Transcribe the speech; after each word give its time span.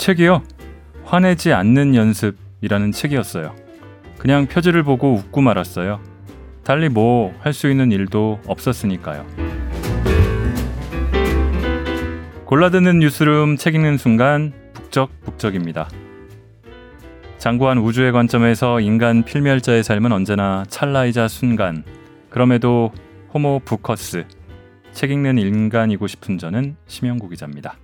책이요. 0.00 0.42
화내지 1.04 1.52
않는 1.52 1.94
연습이라는 1.94 2.90
책이었어요. 2.90 3.54
그냥 4.16 4.46
표지를 4.46 4.82
보고 4.82 5.12
웃고 5.12 5.42
말았어요. 5.42 6.00
달리 6.64 6.88
뭐 6.88 7.34
할 7.40 7.52
수 7.52 7.70
있는 7.70 7.92
일도 7.92 8.40
없었으니까요. 8.46 9.26
골라드는 12.46 13.00
뉴스룸 13.00 13.56
책 13.56 13.74
읽는 13.74 13.98
순간 13.98 14.54
북적북적입니다. 14.72 15.90
장구한 17.36 17.76
우주의 17.76 18.10
관점에서 18.10 18.80
인간 18.80 19.22
필멸자의 19.22 19.84
삶은 19.84 20.12
언제나 20.12 20.64
찰나이자 20.68 21.28
순간. 21.28 21.84
그럼에도 22.30 22.90
호모 23.34 23.60
부커스. 23.66 24.24
책 24.92 25.10
읽는 25.10 25.36
인간이고 25.36 26.06
싶은 26.06 26.38
저는 26.38 26.76
심영구 26.86 27.28
기자입니다. 27.28 27.76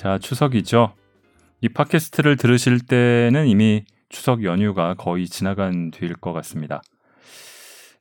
자, 0.00 0.16
추석이죠. 0.16 0.94
이 1.60 1.68
팟캐스트를 1.68 2.38
들으실 2.38 2.86
때는 2.86 3.46
이미 3.46 3.84
추석 4.08 4.44
연휴가 4.44 4.94
거의 4.94 5.26
지나간 5.26 5.90
뒤일 5.90 6.14
것 6.14 6.32
같습니다. 6.32 6.80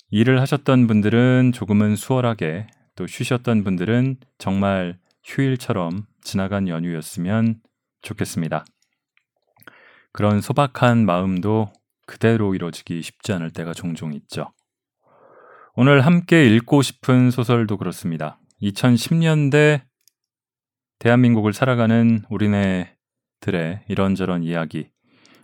일을 0.09 0.39
하셨던 0.39 0.87
분들은 0.87 1.51
조금은 1.51 1.97
수월하게 1.97 2.67
또 2.95 3.05
쉬셨던 3.05 3.65
분들은 3.65 4.15
정말 4.37 4.97
휴일처럼 5.25 6.05
지나간 6.21 6.69
연휴였으면 6.69 7.59
좋겠습니다. 8.01 8.63
그런 10.13 10.39
소박한 10.39 11.05
마음도 11.05 11.69
그대로 12.07 12.55
이루어지기 12.55 13.01
쉽지 13.01 13.33
않을 13.33 13.51
때가 13.51 13.73
종종 13.73 14.13
있죠. 14.13 14.53
오늘 15.75 16.05
함께 16.05 16.45
읽고 16.45 16.81
싶은 16.81 17.29
소설도 17.29 17.75
그렇습니다. 17.75 18.39
2010년대 18.61 19.88
대한민국을 20.99 21.53
살아가는 21.53 22.23
우리네들의 22.29 23.81
이런저런 23.87 24.43
이야기, 24.43 24.89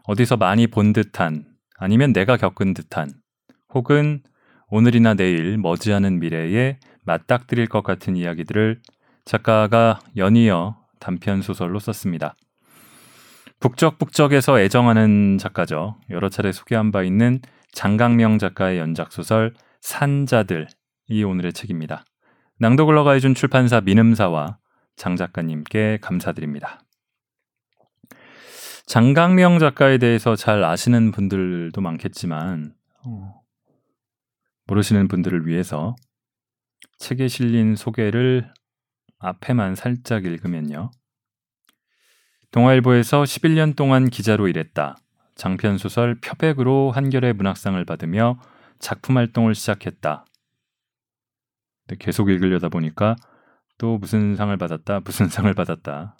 어디서 0.03 0.37
많이 0.37 0.67
본 0.67 0.93
듯한, 0.93 1.45
아니면 1.77 2.13
내가 2.13 2.37
겪은 2.37 2.73
듯한, 2.73 3.09
혹은 3.73 4.21
오늘이나 4.67 5.13
내일 5.13 5.57
머지않은 5.57 6.19
미래에 6.19 6.77
맞닥뜨릴 7.03 7.67
것 7.67 7.83
같은 7.83 8.15
이야기들을 8.15 8.81
작가가 9.23 9.99
연이어 10.17 10.77
단편 10.99 11.41
소설로 11.41 11.79
썼습니다. 11.79 12.35
북적북적에서 13.59 14.59
애정하는 14.59 15.37
작가죠. 15.37 15.97
여러 16.09 16.29
차례 16.29 16.51
소개한 16.51 16.91
바 16.91 17.03
있는 17.03 17.39
장강명 17.71 18.37
작가의 18.39 18.79
연작 18.79 19.11
소설 19.11 19.53
산자들이 19.81 21.23
오늘의 21.25 21.53
책입니다. 21.53 22.03
낭독을 22.59 22.97
허가해준 22.97 23.35
출판사 23.35 23.81
민음사와 23.81 24.57
장 24.95 25.15
작가님께 25.15 25.99
감사드립니다. 26.01 26.81
장강명 28.85 29.59
작가에 29.59 29.97
대해서 29.97 30.35
잘 30.35 30.63
아시는 30.63 31.11
분들도 31.11 31.79
많겠지만 31.81 32.73
어, 33.03 33.41
모르시는 34.67 35.07
분들을 35.07 35.47
위해서 35.47 35.95
책에 36.97 37.27
실린 37.27 37.75
소개를 37.75 38.51
앞에만 39.19 39.75
살짝 39.75 40.25
읽으면요. 40.25 40.91
동아일보에서 42.51 43.23
11년 43.23 43.75
동안 43.75 44.09
기자로 44.09 44.47
일했다. 44.47 44.95
장편 45.35 45.77
소설 45.77 46.15
표백으로 46.21 46.91
한겨레 46.91 47.33
문학상을 47.33 47.83
받으며 47.83 48.39
작품 48.79 49.17
활동을 49.17 49.55
시작했다. 49.55 50.25
계속 51.99 52.29
읽으려다 52.29 52.69
보니까 52.69 53.15
또 53.77 53.97
무슨 53.97 54.35
상을 54.35 54.55
받았다, 54.55 55.01
무슨 55.01 55.27
상을 55.29 55.53
받았다. 55.53 56.17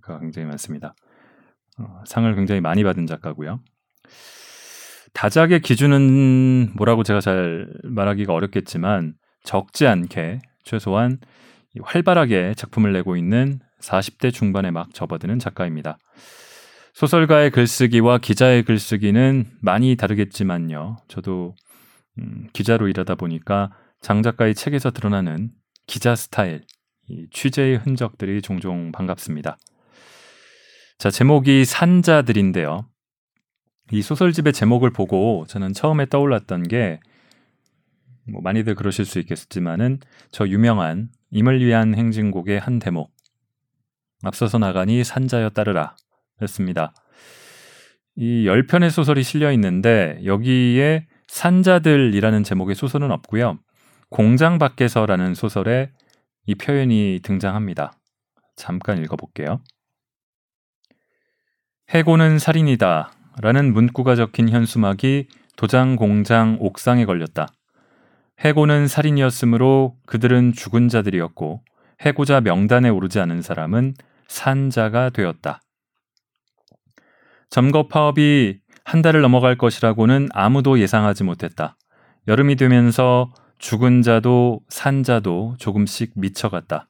가 0.00 0.18
굉장히 0.20 0.46
많습니다. 0.46 0.94
어, 1.78 2.02
상을 2.06 2.34
굉장히 2.34 2.60
많이 2.60 2.84
받은 2.84 3.06
작가고요. 3.06 3.60
다작의 5.12 5.60
기준은 5.60 6.72
뭐라고 6.74 7.02
제가 7.02 7.20
잘 7.20 7.68
말하기가 7.84 8.32
어렵겠지만 8.32 9.14
적지 9.44 9.86
않게 9.86 10.40
최소한 10.64 11.18
활발하게 11.82 12.54
작품을 12.56 12.92
내고 12.92 13.16
있는 13.16 13.60
40대 13.80 14.32
중반에 14.32 14.70
막 14.70 14.92
접어드는 14.94 15.38
작가입니다. 15.38 15.98
소설가의 16.94 17.50
글쓰기와 17.50 18.18
기자의 18.18 18.62
글쓰기는 18.62 19.46
많이 19.60 19.96
다르겠지만요. 19.96 20.96
저도 21.08 21.54
음, 22.18 22.48
기자로 22.52 22.88
일하다 22.88 23.16
보니까 23.16 23.72
장 24.00 24.22
작가의 24.22 24.54
책에서 24.54 24.90
드러나는 24.90 25.50
기자 25.86 26.14
스타일, 26.14 26.62
취재의 27.30 27.78
흔적들이 27.78 28.42
종종 28.42 28.92
반갑습니다. 28.92 29.56
자, 30.98 31.10
제목이 31.10 31.64
산자들인데요. 31.64 32.86
이 33.92 34.02
소설집의 34.02 34.52
제목을 34.52 34.90
보고 34.90 35.44
저는 35.48 35.72
처음에 35.72 36.06
떠올랐던 36.06 36.68
게 36.68 37.00
뭐 38.26 38.40
많이들 38.42 38.74
그러실 38.74 39.04
수 39.04 39.18
있겠지만은 39.20 39.98
저 40.30 40.46
유명한 40.48 41.08
임을 41.30 41.64
위한 41.64 41.94
행진곡의 41.94 42.58
한 42.58 42.78
대목 42.78 43.12
앞서서 44.22 44.58
나가니 44.58 45.04
산자여 45.04 45.50
따르라 45.50 45.96
였습니다. 46.42 46.94
이 48.16 48.44
10편의 48.46 48.90
소설이 48.90 49.22
실려 49.22 49.52
있는데 49.52 50.18
여기에 50.24 51.06
산자들이라는 51.28 52.44
제목의 52.44 52.74
소설은 52.74 53.10
없고요. 53.10 53.58
공장 54.08 54.58
밖에서라는 54.58 55.34
소설에 55.34 55.90
이 56.46 56.54
표현이 56.54 57.20
등장합니다. 57.22 57.92
잠깐 58.56 59.02
읽어볼게요. 59.02 59.60
해고는 61.90 62.38
살인이다 62.38 63.12
라는 63.40 63.72
문구가 63.72 64.14
적힌 64.14 64.48
현수막이 64.48 65.28
도장 65.56 65.96
공장 65.96 66.56
옥상에 66.60 67.04
걸렸다. 67.04 67.48
해고는 68.40 68.88
살인이었으므로 68.88 69.96
그들은 70.06 70.52
죽은 70.52 70.88
자들이었고 70.88 71.62
해고자 72.00 72.40
명단에 72.40 72.88
오르지 72.88 73.20
않은 73.20 73.42
사람은 73.42 73.94
산자가 74.28 75.10
되었다. 75.10 75.60
점거 77.50 77.86
파업이 77.86 78.58
한 78.84 79.02
달을 79.02 79.20
넘어갈 79.20 79.56
것이라고는 79.56 80.28
아무도 80.32 80.80
예상하지 80.80 81.24
못했다. 81.24 81.76
여름이 82.26 82.56
되면서 82.56 83.32
죽은 83.58 84.02
자도 84.02 84.60
산 84.68 85.02
자도 85.02 85.56
조금씩 85.58 86.12
미쳐갔다. 86.16 86.88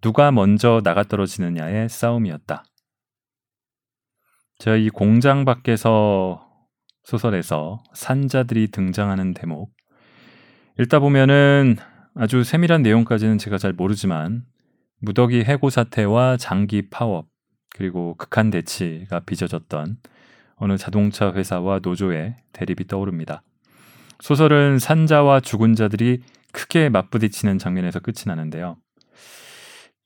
누가 0.00 0.30
먼저 0.30 0.80
나가떨어지느냐의 0.84 1.88
싸움이었다. 1.88 2.64
제가 4.58 4.76
이 4.76 4.88
공장 4.88 5.44
밖에서 5.44 6.46
소설에서 7.02 7.82
산자들이 7.94 8.70
등장하는 8.70 9.34
대목 9.34 9.72
읽다 10.80 10.98
보면은 10.98 11.76
아주 12.14 12.42
세밀한 12.42 12.82
내용까지는 12.82 13.38
제가 13.38 13.58
잘 13.58 13.72
모르지만 13.72 14.44
무더기 15.00 15.44
해고 15.44 15.70
사태와 15.70 16.36
장기 16.36 16.88
파업 16.88 17.28
그리고 17.70 18.14
극한 18.16 18.50
대치가 18.50 19.20
빚어졌던 19.20 19.98
어느 20.56 20.76
자동차 20.78 21.32
회사와 21.32 21.80
노조의 21.82 22.36
대립이 22.52 22.86
떠오릅니다. 22.86 23.42
소설은 24.20 24.78
산자와 24.78 25.40
죽은 25.40 25.74
자들이 25.74 26.22
크게 26.52 26.88
맞부딪히는 26.88 27.58
장면에서 27.58 28.00
끝이 28.00 28.24
나는데요. 28.26 28.76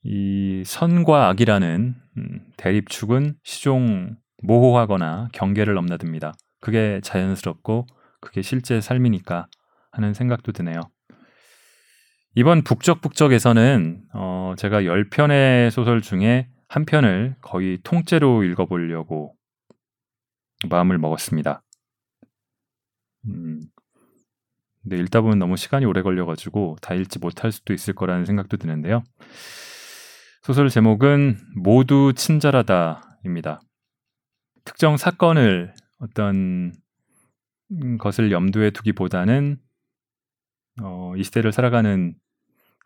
이 0.02 0.62
선과 0.64 1.28
악이라는 1.28 1.94
음, 2.16 2.40
대립축은 2.56 3.34
시종 3.42 4.16
모호하거나 4.42 5.28
경계를 5.32 5.74
넘나듭니다. 5.74 6.32
그게 6.60 7.00
자연스럽고 7.02 7.86
그게 8.20 8.42
실제 8.42 8.80
삶이니까 8.80 9.46
하는 9.92 10.14
생각도 10.14 10.52
드네요. 10.52 10.80
이번 12.34 12.62
북적북적에서는 12.62 14.02
어, 14.14 14.54
제가 14.56 14.82
10편의 14.82 15.70
소설 15.70 16.00
중에 16.00 16.48
한 16.68 16.84
편을 16.84 17.36
거의 17.40 17.78
통째로 17.82 18.44
읽어보려고 18.44 19.34
마음을 20.68 20.98
먹었습니다. 20.98 21.62
음, 23.26 23.60
근데 24.82 24.96
읽다 24.96 25.20
보면 25.20 25.38
너무 25.38 25.56
시간이 25.56 25.84
오래 25.84 26.02
걸려가지고 26.02 26.76
다 26.80 26.94
읽지 26.94 27.18
못할 27.18 27.52
수도 27.52 27.72
있을 27.72 27.94
거라는 27.94 28.24
생각도 28.24 28.56
드는데요. 28.56 29.02
소설 30.42 30.68
제목은 30.70 31.38
모두 31.56 32.12
친절하다입니다. 32.14 33.60
특정 34.64 34.96
사건을 34.96 35.74
어떤 35.98 36.72
것을 37.98 38.32
염두에 38.32 38.70
두기보다는 38.70 39.58
어, 40.82 41.12
이 41.16 41.22
시대를 41.22 41.52
살아가는 41.52 42.14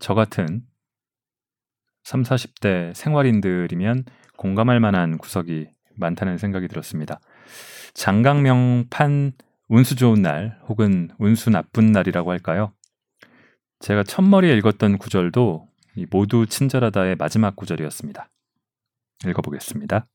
저 0.00 0.14
같은 0.14 0.62
3, 2.02 2.22
40대 2.22 2.92
생활인들이면 2.94 4.04
공감할 4.36 4.80
만한 4.80 5.16
구석이 5.16 5.68
많다는 5.96 6.38
생각이 6.38 6.68
들었습니다. 6.68 7.20
장강명판 7.94 9.32
운수 9.68 9.96
좋은 9.96 10.20
날 10.20 10.60
혹은 10.68 11.10
운수 11.18 11.50
나쁜 11.50 11.90
날이라고 11.92 12.30
할까요? 12.30 12.72
제가 13.80 14.02
첫머리에 14.02 14.54
읽었던 14.58 14.98
구절도 14.98 15.68
모두 16.10 16.46
친절하다의 16.46 17.16
마지막 17.16 17.56
구절이었습니다. 17.56 18.28
읽어보겠습니다. 19.26 20.06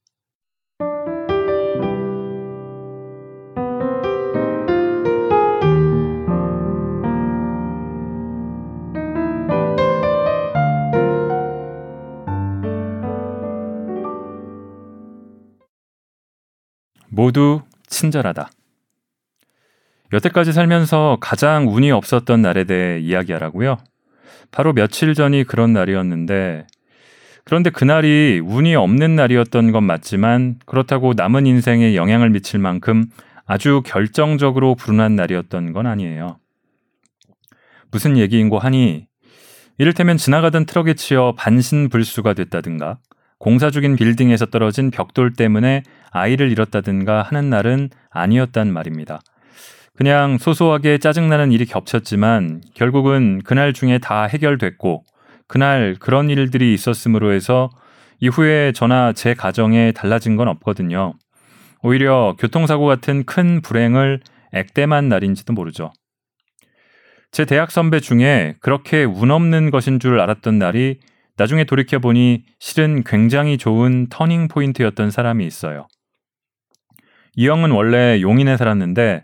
모두 17.11 17.63
친절하다. 17.87 18.49
여태까지 20.11 20.53
살면서 20.53 21.17
가장 21.21 21.67
운이 21.73 21.91
없었던 21.91 22.41
날에 22.41 22.63
대해 22.63 22.99
이야기하라고요. 22.99 23.77
바로 24.51 24.73
며칠 24.73 25.13
전이 25.13 25.43
그런 25.43 25.73
날이었는데 25.73 26.65
그런데 27.43 27.69
그날이 27.69 28.41
운이 28.43 28.75
없는 28.75 29.15
날이었던 29.15 29.71
건 29.71 29.83
맞지만 29.83 30.59
그렇다고 30.65 31.13
남은 31.15 31.45
인생에 31.45 31.95
영향을 31.95 32.29
미칠 32.29 32.59
만큼 32.59 33.05
아주 33.45 33.81
결정적으로 33.85 34.75
불운한 34.75 35.15
날이었던 35.15 35.73
건 35.73 35.87
아니에요. 35.87 36.37
무슨 37.91 38.17
얘기인고 38.17 38.59
하니 38.59 39.07
이를테면 39.79 40.17
지나가던 40.17 40.65
트럭에 40.65 40.93
치여 40.93 41.33
반신불수가 41.37 42.33
됐다든가 42.33 42.99
공사 43.39 43.71
중인 43.71 43.95
빌딩에서 43.95 44.45
떨어진 44.47 44.91
벽돌 44.91 45.33
때문에 45.33 45.83
아이를 46.11 46.51
잃었다든가 46.51 47.23
하는 47.23 47.49
날은 47.49 47.89
아니었단 48.11 48.71
말입니다. 48.71 49.21
그냥 49.99 50.37
소소하게 50.37 50.97
짜증나는 50.97 51.51
일이 51.51 51.65
겹쳤지만 51.65 52.61
결국은 52.73 53.41
그날 53.43 53.73
중에 53.73 53.97
다 53.97 54.23
해결됐고 54.23 55.03
그날 55.45 55.97
그런 55.99 56.29
일들이 56.29 56.73
있었으므로 56.73 57.33
해서 57.33 57.69
이후에 58.21 58.71
저나 58.71 59.11
제 59.11 59.33
가정에 59.33 59.91
달라진 59.91 60.37
건 60.37 60.47
없거든요. 60.47 61.15
오히려 61.83 62.33
교통사고 62.39 62.85
같은 62.85 63.25
큰 63.25 63.61
불행을 63.61 64.21
액땜한 64.53 65.09
날인지도 65.09 65.51
모르죠. 65.51 65.91
제 67.31 67.43
대학 67.43 67.69
선배 67.69 67.99
중에 67.99 68.55
그렇게 68.61 69.03
운 69.03 69.31
없는 69.31 69.69
것인 69.69 69.99
줄 69.99 70.21
알았던 70.21 70.59
날이 70.59 71.01
나중에 71.35 71.65
돌이켜보니 71.65 72.45
실은 72.57 73.03
굉장히 73.03 73.57
좋은 73.57 74.07
터닝 74.07 74.47
포인트였던 74.47 75.11
사람이 75.11 75.45
있어요. 75.45 75.89
이 77.35 77.49
형은 77.49 77.71
원래 77.71 78.21
용인에 78.21 78.55
살았는데 78.55 79.23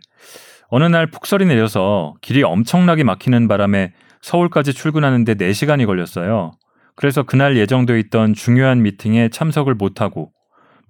어느 0.70 0.84
날 0.86 1.08
폭설이 1.08 1.46
내려서 1.46 2.16
길이 2.22 2.44
엄청나게 2.44 3.04
막히는 3.04 3.48
바람에 3.48 3.94
서울까지 4.22 4.74
출근하는데 4.74 5.36
4시간이 5.36 5.86
걸렸어요. 5.86 6.52
그래서 6.96 7.24
그날 7.24 7.58
예정되어 7.58 7.98
있던 7.98 8.34
중요한 8.34 8.82
미팅에 8.82 9.30
참석을 9.30 9.76
못하고 9.76 10.32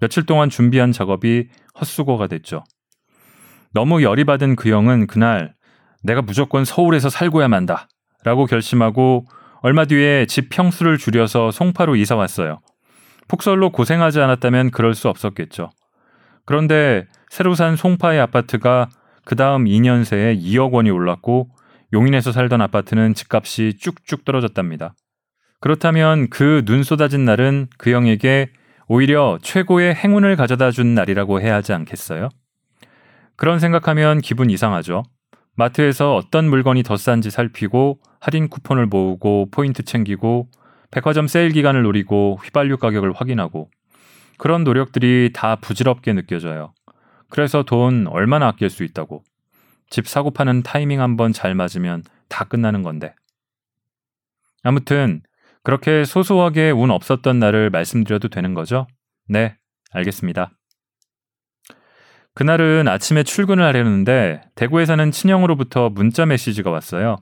며칠 0.00 0.24
동안 0.24 0.48
준비한 0.48 0.92
작업이 0.92 1.48
헛수고가 1.78 2.26
됐죠. 2.28 2.64
너무 3.74 4.02
열이 4.02 4.24
받은 4.24 4.56
그 4.56 4.70
형은 4.70 5.06
그날 5.06 5.54
내가 6.02 6.22
무조건 6.22 6.64
서울에서 6.64 7.10
살고야 7.10 7.48
만다 7.48 7.88
라고 8.24 8.46
결심하고 8.46 9.26
얼마 9.60 9.84
뒤에 9.84 10.26
집 10.26 10.48
평수를 10.48 10.96
줄여서 10.98 11.50
송파로 11.50 11.96
이사 11.96 12.14
왔어요. 12.14 12.60
폭설로 13.28 13.70
고생하지 13.70 14.20
않았다면 14.20 14.70
그럴 14.70 14.94
수 14.94 15.08
없었겠죠. 15.08 15.70
그런데 16.44 17.06
새로 17.28 17.54
산 17.54 17.74
송파의 17.74 18.20
아파트가 18.20 18.88
그 19.26 19.34
다음 19.34 19.64
2년 19.64 20.04
새에 20.04 20.36
2억 20.36 20.72
원이 20.72 20.88
올랐고 20.90 21.50
용인에서 21.92 22.30
살던 22.30 22.62
아파트는 22.62 23.12
집값이 23.12 23.74
쭉쭉 23.78 24.24
떨어졌답니다. 24.24 24.94
그렇다면 25.60 26.30
그 26.30 26.62
눈 26.64 26.84
쏟아진 26.84 27.24
날은 27.24 27.66
그 27.76 27.90
형에게 27.90 28.50
오히려 28.86 29.38
최고의 29.42 29.96
행운을 29.96 30.36
가져다 30.36 30.70
준 30.70 30.94
날이라고 30.94 31.40
해야 31.40 31.56
하지 31.56 31.72
않겠어요? 31.72 32.28
그런 33.34 33.58
생각하면 33.58 34.20
기분 34.20 34.48
이상하죠. 34.48 35.02
마트에서 35.56 36.14
어떤 36.14 36.48
물건이 36.48 36.84
더 36.84 36.96
싼지 36.96 37.30
살피고 37.30 37.98
할인 38.20 38.48
쿠폰을 38.48 38.86
모으고 38.86 39.48
포인트 39.50 39.82
챙기고 39.82 40.48
백화점 40.92 41.26
세일 41.26 41.50
기간을 41.50 41.82
노리고 41.82 42.38
휘발유 42.44 42.76
가격을 42.76 43.12
확인하고 43.12 43.70
그런 44.38 44.62
노력들이 44.62 45.30
다 45.34 45.56
부질없게 45.56 46.12
느껴져요. 46.12 46.72
그래서 47.28 47.62
돈 47.62 48.06
얼마나 48.08 48.48
아낄 48.48 48.70
수 48.70 48.84
있다고. 48.84 49.22
집 49.90 50.08
사고 50.08 50.30
파는 50.30 50.62
타이밍 50.62 51.00
한번 51.00 51.32
잘 51.32 51.54
맞으면 51.54 52.02
다 52.28 52.44
끝나는 52.44 52.82
건데. 52.82 53.14
아무튼 54.62 55.22
그렇게 55.62 56.04
소소하게 56.04 56.70
운 56.70 56.90
없었던 56.90 57.38
날을 57.38 57.70
말씀드려도 57.70 58.28
되는 58.28 58.54
거죠? 58.54 58.86
네, 59.28 59.56
알겠습니다. 59.92 60.50
그날은 62.34 62.86
아침에 62.88 63.22
출근을 63.22 63.64
하려는데 63.64 64.42
대구에 64.54 64.84
사는 64.84 65.10
친형으로부터 65.10 65.88
문자 65.90 66.26
메시지가 66.26 66.70
왔어요. 66.70 67.16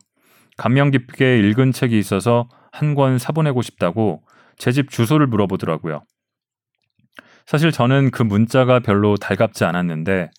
감명 0.57 0.91
깊게 0.91 1.39
읽은 1.41 1.73
책이 1.73 1.99
있어서 1.99 2.49
한 2.73 2.95
권 2.95 3.19
사보내고 3.19 3.63
싶다고 3.63 4.23
제 4.59 4.73
집 4.73 4.91
주소를 4.91 5.27
물어보더라고요. 5.29 6.03
사실 7.47 7.73
저는 7.73 8.11
그 8.11 8.23
문자가 8.23 8.81
별로 8.81 9.17
달갑지 9.17 9.65
않았는데 9.65 10.31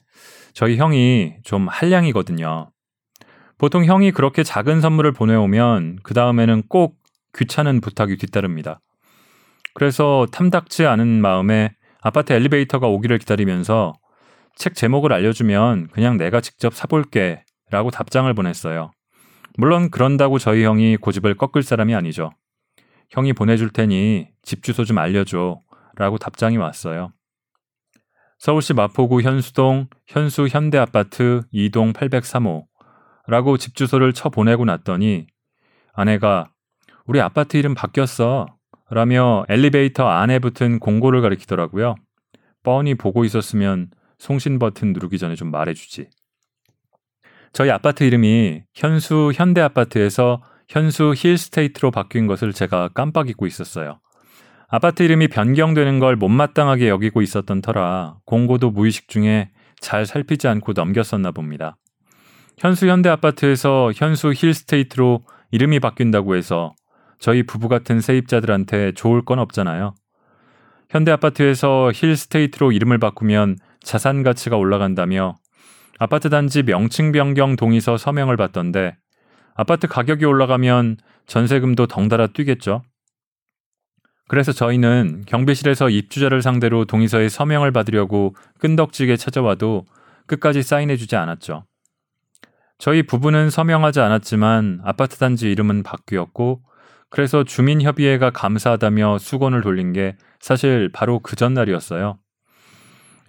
저희 0.54 0.78
형이 0.78 1.36
좀 1.44 1.68
한량이거든요. 1.68 2.72
보통 3.58 3.86
형이 3.86 4.12
그렇게 4.12 4.44
작은 4.44 4.82
선물을 4.82 5.12
보내오면 5.14 6.00
그 6.04 6.14
다음에는 6.14 6.64
꼭 6.68 6.98
귀찮은 7.38 7.82
부탁이 7.82 8.18
뒤따릅니다. 8.18 8.80
그래서 9.74 10.26
탐탁지 10.32 10.86
않은 10.86 11.22
마음에 11.22 11.72
아파트 12.02 12.34
엘리베이터가 12.34 12.88
오기를 12.88 13.18
기다리면서 13.18 13.94
책 14.56 14.76
제목을 14.76 15.12
알려주면 15.12 15.90
그냥 15.90 16.18
내가 16.18 16.40
직접 16.42 16.74
사볼게 16.74 17.44
라고 17.72 17.92
답장을 17.92 18.34
보냈어요. 18.34 18.92
물론 19.58 19.90
그런다고 19.90 20.40
저희 20.40 20.64
형이 20.64 20.98
고집을 20.98 21.36
꺾을 21.36 21.64
사람이 21.64 21.94
아니죠. 21.94 22.32
형이 23.10 23.34
보내줄 23.34 23.70
테니 23.72 24.30
집 24.44 24.64
주소 24.64 24.86
좀 24.86 24.98
알려줘 24.98 25.60
라고 25.96 26.18
답장이 26.18 26.58
왔어요. 26.58 27.12
서울시 28.38 28.74
마포구 28.74 29.22
현수동 29.22 29.88
현수 30.08 30.48
현대아파트 30.48 31.44
2동 31.54 31.94
803호 31.94 32.66
라고 33.28 33.58
집 33.58 33.76
주소를 33.76 34.14
쳐 34.14 34.30
보내고 34.30 34.66
났더니 34.66 35.28
아내가 35.94 36.52
우리 37.06 37.22
아파트 37.22 37.58
이름 37.58 37.74
바뀌었어 37.74 38.46
라며 38.90 39.46
엘리베이터 39.50 40.08
안에 40.08 40.40
붙은 40.40 40.80
공고를 40.80 41.22
가리키더라고요. 41.22 41.96
뻔히 42.62 42.96
보고 42.96 43.24
있었으면 43.24 43.90
송신 44.20 44.60
버튼 44.60 44.94
누르기 44.94 45.18
전에 45.18 45.36
좀 45.36 45.50
말해주지. 45.52 46.10
저희 47.54 47.72
아파트 47.72 48.04
이름이 48.04 48.64
현수 48.74 49.32
현대 49.34 49.62
아파트에서 49.62 50.44
현수 50.68 51.14
힐스테이트로 51.16 51.92
바뀐 51.92 52.28
것을 52.28 52.54
제가 52.54 52.90
깜빡 52.90 53.30
잊고 53.30 53.48
있었어요. 53.48 54.00
아파트 54.76 55.04
이름이 55.04 55.30
변경되는 55.30 56.00
걸 56.00 56.18
못마땅하게 56.18 56.90
여기고 56.90 57.22
있었던 57.22 57.62
터라 57.62 58.18
공고도 58.26 58.72
무의식 58.72 59.08
중에 59.08 59.50
잘 59.80 60.06
살피지 60.06 60.50
않고 60.50 60.74
넘겼었나 60.74 61.32
봅니다. 61.32 61.78
현수 62.58 62.86
현대 62.90 63.08
아파트에서 63.08 63.94
현수 63.96 64.34
힐스테이트로 64.36 65.24
이름이 65.52 65.80
바뀐다고 65.80 66.36
해서 66.36 66.74
저희 67.20 67.44
부부 67.44 67.70
같은 67.70 68.02
세입자들한테 68.02 68.92
좋을 68.96 69.24
건 69.24 69.40
없잖아요. 69.40 69.96
현대 70.90 71.10
아파트에서 71.14 71.94
힐스테이트로 71.96 72.74
이름을 72.74 72.98
바꾸면 72.98 73.56
자산 73.82 74.24
가치가 74.24 74.58
올라간다며 74.58 75.38
아파트 76.00 76.30
단지 76.30 76.64
명칭 76.64 77.14
변경 77.14 77.56
동의서 77.56 77.96
서명을 77.96 78.36
받던데 78.36 78.98
아파트 79.56 79.88
가격이 79.88 80.26
올라가면 80.26 80.98
전세금도 81.28 81.88
덩달아 81.88 82.28
뛰겠죠. 82.28 82.82
그래서 84.28 84.52
저희는 84.52 85.24
경비실에서 85.28 85.90
입주자를 85.90 86.42
상대로 86.42 86.86
동의서에 86.86 87.30
서명을 87.30 87.72
받으려고 87.72 88.36
끈덕지게 88.60 89.18
찾아와도 89.18 89.86
끝까지 90.26 90.64
사인해주지 90.64 91.16
않았죠. 91.16 91.66
저희 92.78 93.04
부부는 93.04 93.50
서명하지 93.50 94.00
않았지만 94.02 94.82
아파트 94.84 95.18
단지 95.18 95.50
이름은 95.52 95.84
바뀌었고 95.84 96.62
그래서 97.10 97.44
주민협의회가 97.44 98.32
감사하다며 98.32 99.20
수건을 99.20 99.62
돌린 99.62 99.94
게 99.94 100.18
사실 100.40 100.90
바로 100.92 101.20
그 101.20 101.36
전날이었어요. 101.36 102.18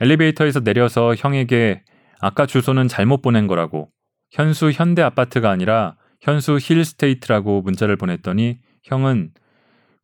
엘리베이터에서 0.01 0.61
내려서 0.61 1.15
형에게 1.15 1.85
아까 2.21 2.47
주소는 2.47 2.89
잘못 2.89 3.23
보낸 3.23 3.47
거라고 3.47 3.91
현수 4.31 4.71
현대 4.71 5.03
아파트가 5.03 5.51
아니라 5.51 5.97
현수 6.21 6.59
힐스테이트라고 6.61 7.63
문자를 7.63 7.97
보냈더니 7.97 8.59
형은 8.83 9.31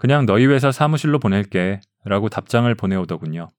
그냥 0.03 0.27
너희 0.27 0.47
회사 0.47 0.73
사무실로 0.73 1.21
보낼게 1.21 1.79
라고 2.05 2.29
답장을 2.29 2.75
보내오더군요. 2.75 3.51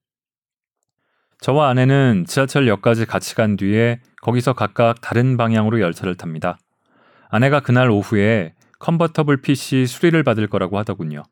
저와 1.40 1.70
아내는 1.70 2.26
지하철역까지 2.28 3.06
같이 3.06 3.34
간 3.34 3.56
뒤에 3.56 4.02
거기서 4.20 4.52
각각 4.52 5.00
다른 5.00 5.38
방향으로 5.38 5.80
열차를 5.80 6.16
탑니다. 6.16 6.58
아내가 7.30 7.60
그날 7.60 7.90
오후에 7.90 8.52
컨버터블 8.78 9.40
PC 9.40 9.86
수리를 9.86 10.22
받을 10.22 10.46
거라고 10.46 10.76
하더군요. 10.76 11.22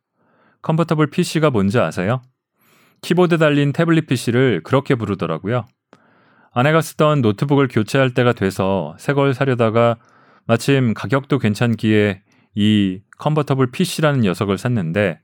컨버터블 0.62 1.09
PC가 1.09 1.50
뭔지 1.50 1.78
아세요? 1.78 2.23
키보드 3.02 3.37
달린 3.37 3.75
태블릿 3.75 4.07
PC를 4.07 4.62
그렇게 4.64 4.95
부르더라고요. 4.95 5.69
아내가 6.54 6.81
쓰던 6.81 7.21
노트북을 7.21 7.69
교체할 7.69 8.14
때가 8.14 8.33
돼서 8.33 8.97
새 8.99 9.12
걸 9.12 9.35
사려다가 9.35 9.97
마침 10.47 10.95
가격도 10.95 11.38
괜찮기에 11.38 12.23
이 12.54 13.00
컨버터블 13.18 13.71
PC라는 13.71 14.21
녀석을 14.21 14.59
샀는데 14.59 15.21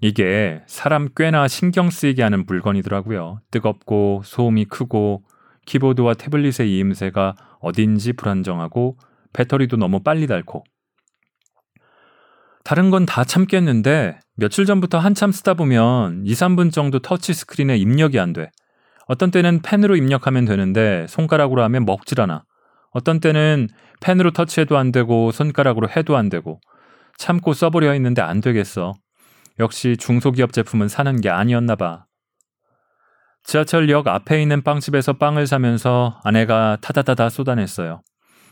이게 0.00 0.62
사람 0.66 1.08
꽤나 1.16 1.48
신경 1.48 1.90
쓰이게 1.90 2.22
하는 2.22 2.44
물건이더라고요. 2.46 3.40
뜨겁고 3.50 4.22
소음이 4.24 4.66
크고 4.66 5.22
키보드와 5.66 6.14
태블릿의 6.14 6.70
이음새가 6.70 7.34
어딘지 7.60 8.12
불안정하고 8.12 8.98
배터리도 9.32 9.76
너무 9.76 10.00
빨리 10.02 10.26
닳고 10.26 10.64
다른 12.64 12.90
건 12.90 13.04
다 13.06 13.24
참겠는데 13.24 14.18
며칠 14.36 14.64
전부터 14.64 14.98
한참 14.98 15.32
쓰다 15.32 15.54
보면 15.54 16.22
2, 16.26 16.32
3분 16.32 16.72
정도 16.72 16.98
터치 16.98 17.34
스크린에 17.34 17.76
입력이 17.76 18.18
안 18.18 18.32
돼. 18.32 18.50
어떤 19.06 19.30
때는 19.30 19.60
펜으로 19.62 19.96
입력하면 19.96 20.46
되는데 20.46 21.06
손가락으로 21.08 21.62
하면 21.62 21.84
먹질 21.84 22.20
않아. 22.22 22.44
어떤 22.94 23.20
때는 23.20 23.68
펜으로 24.00 24.30
터치해도 24.30 24.78
안 24.78 24.92
되고 24.92 25.30
손가락으로 25.30 25.88
해도 25.94 26.16
안 26.16 26.28
되고 26.28 26.60
참고 27.18 27.52
써보려 27.52 27.90
했는데 27.90 28.22
안 28.22 28.40
되겠어. 28.40 28.94
역시 29.58 29.96
중소기업 29.98 30.52
제품은 30.52 30.88
사는 30.88 31.20
게 31.20 31.28
아니었나 31.28 31.76
봐. 31.76 32.06
지하철역 33.44 34.08
앞에 34.08 34.40
있는 34.40 34.62
빵집에서 34.62 35.14
빵을 35.14 35.46
사면서 35.46 36.20
아내가 36.24 36.78
타다다다 36.80 37.28
쏟아냈어요. 37.28 38.00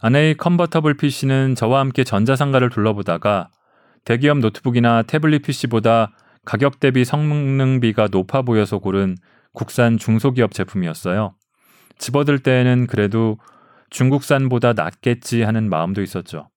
아내의 0.00 0.36
컨버터블 0.36 0.96
PC는 0.96 1.54
저와 1.54 1.80
함께 1.80 2.04
전자상가를 2.04 2.68
둘러보다가 2.68 3.48
대기업 4.04 4.38
노트북이나 4.38 5.02
태블릿 5.02 5.42
PC보다 5.42 6.10
가격 6.44 6.80
대비 6.80 7.04
성능비가 7.04 8.08
높아 8.10 8.42
보여서 8.42 8.78
고른 8.78 9.16
국산 9.52 9.96
중소기업 9.96 10.52
제품이었어요. 10.52 11.34
집어들 11.98 12.40
때에는 12.40 12.88
그래도 12.88 13.38
중국산보다 13.92 14.72
낫겠지 14.72 15.42
하는 15.42 15.68
마음도 15.68 16.02
있었죠. 16.02 16.48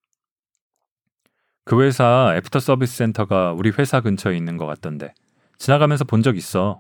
그 1.66 1.82
회사 1.84 2.34
애프터 2.38 2.60
서비스 2.60 2.96
센터가 2.98 3.52
우리 3.54 3.72
회사 3.78 4.00
근처에 4.02 4.38
있는 4.38 4.58
것 4.58 4.66
같던데 4.66 5.14
지나가면서 5.58 6.06
본 6.06 6.22
적 6.22 6.38
있어. 6.38 6.80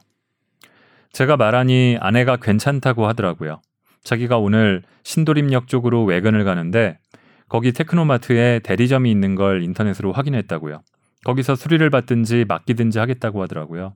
제가 1.12 1.38
말하니 1.38 1.98
아내가 2.00 2.38
괜찮다고 2.38 3.06
하더라고요. 3.08 3.62
자기가 4.04 4.38
오늘 4.38 4.84
신도림역 5.04 5.68
쪽으로 5.68 6.04
외근을 6.06 6.44
가는데 6.44 7.00
거기 7.50 7.72
테크노마트에 7.72 8.60
대리점이 8.60 9.10
있는 9.12 9.36
걸 9.36 9.64
인터넷으로 9.64 10.12
확인했다고요. 10.14 10.82
거기서 11.26 11.56
수리를 11.56 11.88
받든지 11.90 12.46
맡기든지 12.48 13.00
하겠다고 13.00 13.42
하더라고요. 13.44 13.96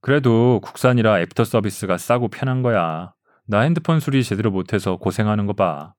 그래도 0.00 0.60
국산이라 0.62 1.20
애프터 1.20 1.44
서비스가 1.44 1.98
싸고 1.98 2.28
편한 2.28 2.62
거야. 2.62 3.12
나 3.50 3.60
핸드폰 3.60 3.98
수리 3.98 4.22
제대로 4.22 4.50
못해서 4.50 4.96
고생하는 4.96 5.46
거 5.46 5.54
봐. 5.54 5.94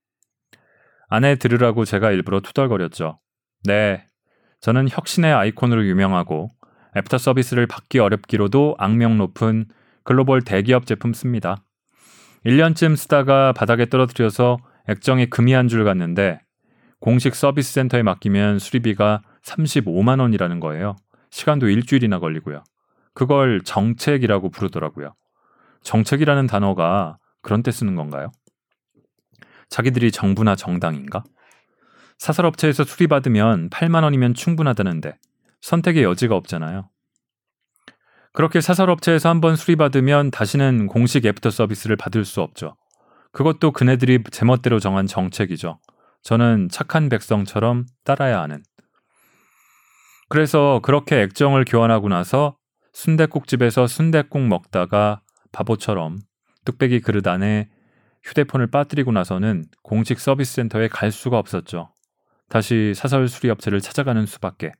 아내 1.08 1.36
들으라고 1.36 1.84
제가 1.84 2.12
일부러 2.12 2.42
투덜거렸죠. 2.42 3.20
네. 3.64 4.06
저는 4.62 4.88
혁신의 4.90 5.34
아이콘으로 5.34 5.86
유명하고 5.88 6.50
애프터 6.96 7.18
서비스를 7.18 7.66
받기 7.66 7.98
어렵기로도 8.00 8.76
악명 8.78 9.18
높은 9.18 9.66
글로벌 10.04 10.42
대기업 10.44 10.86
제품 10.86 11.14
씁니다. 11.14 11.64
1년쯤 12.46 12.96
쓰다가 12.96 13.52
바닥에 13.54 13.88
떨어뜨려서 13.88 14.58
액정이 14.88 15.30
금이 15.32 15.54
한 15.54 15.68
줄 15.68 15.84
갔는데 15.84 16.40
공식 17.00 17.34
서비스 17.36 17.74
센터에 17.74 18.04
맡기면 18.04 18.60
수리비가 18.60 19.22
35만 19.44 20.20
원이라는 20.20 20.60
거예요. 20.60 20.96
시간도 21.32 21.68
일주일이나 21.68 22.20
걸리고요. 22.20 22.64
그걸 23.14 23.62
정책이라고 23.62 24.50
부르더라고요. 24.52 25.14
정책이라는 25.82 26.48
단어가 26.48 27.18
그런 27.42 27.64
때 27.64 27.72
쓰는 27.72 27.96
건가요? 27.96 28.32
자기들이 29.70 30.12
정부나 30.12 30.56
정당인가? 30.56 31.24
사설업체에서 32.18 32.84
수리받으면 32.84 33.70
8만 33.70 34.04
원이면 34.04 34.34
충분하다는데 34.34 35.18
선택의 35.62 36.04
여지가 36.04 36.36
없잖아요. 36.36 36.90
그렇게 38.34 38.62
사설업체에서 38.62 39.30
한번 39.30 39.56
수리받으면 39.56 40.32
다시는 40.32 40.88
공식 40.88 41.26
애프터 41.26 41.50
서비스를 41.50 41.96
받을 41.96 42.26
수 42.26 42.42
없죠. 42.42 42.76
그것도 43.32 43.72
그네들이 43.72 44.24
제멋대로 44.32 44.80
정한 44.80 45.08
정책이죠. 45.08 45.80
저는 46.24 46.70
착한 46.70 47.10
백성처럼 47.10 47.86
따라야 48.04 48.42
하는. 48.42 48.64
그래서 50.28 50.80
그렇게 50.84 51.22
액정을 51.22 51.66
교환하고 51.66 52.10
나서 52.10 52.58
순대국집에서 52.94 53.88
순대국 53.88 54.42
먹다가 54.42 55.22
바보처럼 55.52 56.20
뚝배기 56.66 57.02
그릇 57.02 57.28
안에 57.28 57.70
휴대폰을 58.24 58.68
빠뜨리고 58.68 59.12
나서는 59.12 59.66
공식 59.82 60.20
서비스 60.20 60.56
센터에 60.56 60.88
갈 60.88 61.12
수가 61.12 61.38
없었죠. 61.40 61.94
다시 62.50 62.94
사설 62.96 63.28
수리 63.28 63.50
업체를 63.50 63.80
찾아가는 63.82 64.26
수밖에. 64.26 64.72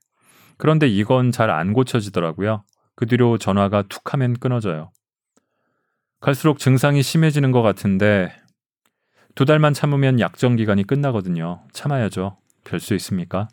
그런데 0.58 0.88
이건 0.88 1.32
잘 1.32 1.50
안 1.50 1.74
고쳐지더라고요. 1.74 2.64
그 2.96 3.06
뒤로 3.06 3.38
전화가 3.38 3.84
툭 3.84 4.14
하면 4.14 4.34
끊어져요. 4.34 4.92
갈수록 6.20 6.60
증상이 6.60 7.02
심해지는 7.02 7.52
것 7.52 7.62
같은데 7.62 8.34
두 9.36 9.46
달만 9.46 9.74
참으면 9.74 10.20
약정 10.20 10.58
기간이 10.58 10.84
끝나거든요. 10.86 11.64
참아야죠. 11.72 12.38
별 12.66 12.80
수 12.80 12.94
있습니까? 12.96 13.48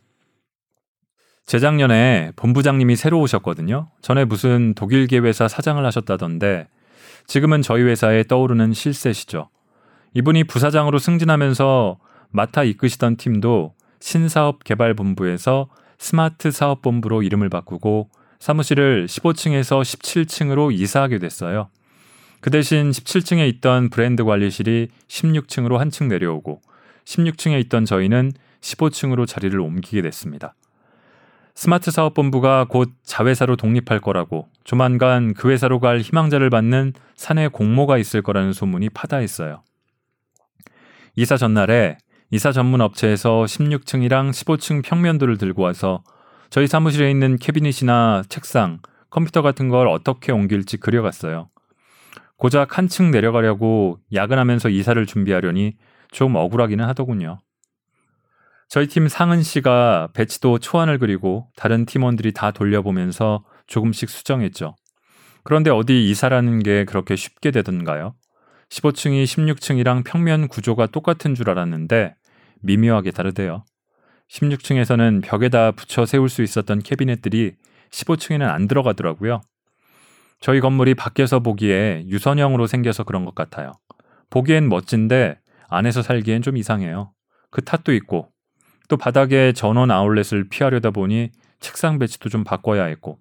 재작년에 1.47 2.33
본부장님이 2.35 2.97
새로 2.97 3.21
오셨거든요. 3.21 3.89
전에 4.03 4.25
무슨 4.25 4.75
독일 4.75 5.07
계 5.07 5.19
회사 5.21 5.47
사장을 5.47 5.85
하셨다던데 5.85 6.67
지금은 7.27 7.63
저희 7.63 7.83
회사에 7.83 8.25
떠오르는 8.25 8.73
실세시죠. 8.73 9.49
이분이 10.15 10.45
부사장으로 10.45 10.99
승진하면서 10.99 11.99
맡아 12.31 12.65
이끄시던 12.65 13.17
팀도 13.17 13.75
신사업 14.01 14.65
개발 14.65 14.95
본부에서 14.95 15.69
스마트 15.99 16.51
사업 16.51 16.83
본부로 16.83 17.23
이름을 17.23 17.49
바꾸고 17.49 18.11
사무실을 18.39 19.07
15층에서 19.07 19.83
17층으로 19.83 20.73
이사하게 20.73 21.19
됐어요. 21.19 21.69
그 22.41 22.51
대신 22.51 22.91
17층에 22.91 23.49
있던 23.55 23.91
브랜드 23.91 24.25
관리실이 24.25 24.89
16층으로 25.09 25.79
한층 25.79 26.09
내려오고 26.09 26.61
16층에 27.05 27.59
있던 27.65 27.85
저희는 27.85 28.33
15층으로 28.61 29.27
자리를 29.27 29.59
옮기게 29.59 30.03
됐습니다. 30.03 30.55
스마트 31.57 31.91
사업본부가 31.91 32.67
곧 32.69 32.93
자회사로 33.03 33.57
독립할 33.57 33.99
거라고 34.01 34.47
조만간 34.63 35.33
그 35.33 35.51
회사로 35.51 35.81
갈 35.81 36.01
희망자를 36.01 36.51
받는 36.51 36.93
사내 37.15 37.49
공모가 37.49 37.97
있을 37.97 38.21
거라는 38.21 38.53
소문이 38.53 38.91
파다했어요. 38.91 39.63
이사 41.17 41.39
전날에 41.39 41.97
이사 42.31 42.53
전문 42.53 42.83
업체에서 42.83 43.45
16층이랑 43.45 44.33
15층 44.33 44.85
평면도를 44.85 45.39
들고 45.39 45.63
와서 45.63 46.05
저희 46.51 46.67
사무실에 46.67 47.11
있는 47.11 47.37
캐비닛이나 47.37 48.25
책상, 48.29 48.81
컴퓨터 49.09 49.41
같은 49.41 49.71
걸 49.71 49.89
어떻게 49.89 50.33
옮길지 50.33 50.77
그려갔어요. 50.77 51.49
고작 52.37 52.77
한층 52.77 53.11
내려가려고 53.11 53.99
야근하면서 54.13 54.69
이사를 54.69 55.07
준비하려니 55.07 55.79
좀 56.13 56.37
억울하기는 56.37 56.85
하더군요. 56.85 57.39
저희 58.69 58.89
팀 58.89 59.09
상은 59.09 59.43
씨가 59.43 60.09
배치도 60.13 60.59
초안을 60.59 60.99
그리고 60.99 61.49
다른 61.57 61.87
팀원들이 61.87 62.33
다 62.33 62.51
돌려보면서 62.51 63.45
조금씩 63.67 64.11
수정했죠. 64.11 64.75
그런데 65.45 65.71
어디 65.71 66.09
이사라는 66.11 66.63
게 66.63 66.85
그렇게 66.85 67.15
쉽게 67.15 67.53
되던가요? 67.53 68.15
15층이 68.71 69.25
16층이랑 69.25 70.05
평면 70.05 70.49
구조가 70.49 70.87
똑같은 70.87 71.37
줄 71.37 71.51
알았는데 71.51 72.17
미묘하게 72.63 73.13
다르대요. 73.13 73.65
16층에서는 74.29 75.23
벽에다 75.23 75.71
붙여 75.71 76.05
세울 76.05 76.29
수 76.29 76.43
있었던 76.43 76.81
캐비넷들이 76.81 77.55
15층에는 77.91 78.43
안 78.43 78.67
들어가더라고요. 78.67 79.41
저희 80.41 80.61
건물이 80.61 80.95
밖에서 80.95 81.39
보기에 81.39 82.05
유선형으로 82.09 82.67
생겨서 82.67 83.05
그런 83.05 83.25
것 83.25 83.37
같아요. 83.37 83.73
보기엔 84.31 84.69
멋진데 84.69 85.39
안에서 85.69 86.03
살기엔 86.03 86.43
좀 86.43 86.57
이상해요. 86.57 87.13
그 87.51 87.63
탓도 87.63 87.95
있고 87.95 88.29
또 88.89 88.97
바닥에 88.97 89.53
전원 89.53 89.91
아울렛을 89.91 90.49
피하려다 90.49 90.91
보니 90.91 91.31
책상 91.61 91.99
배치도 91.99 92.29
좀 92.29 92.45
바꿔야 92.45 92.85
했고 92.85 93.19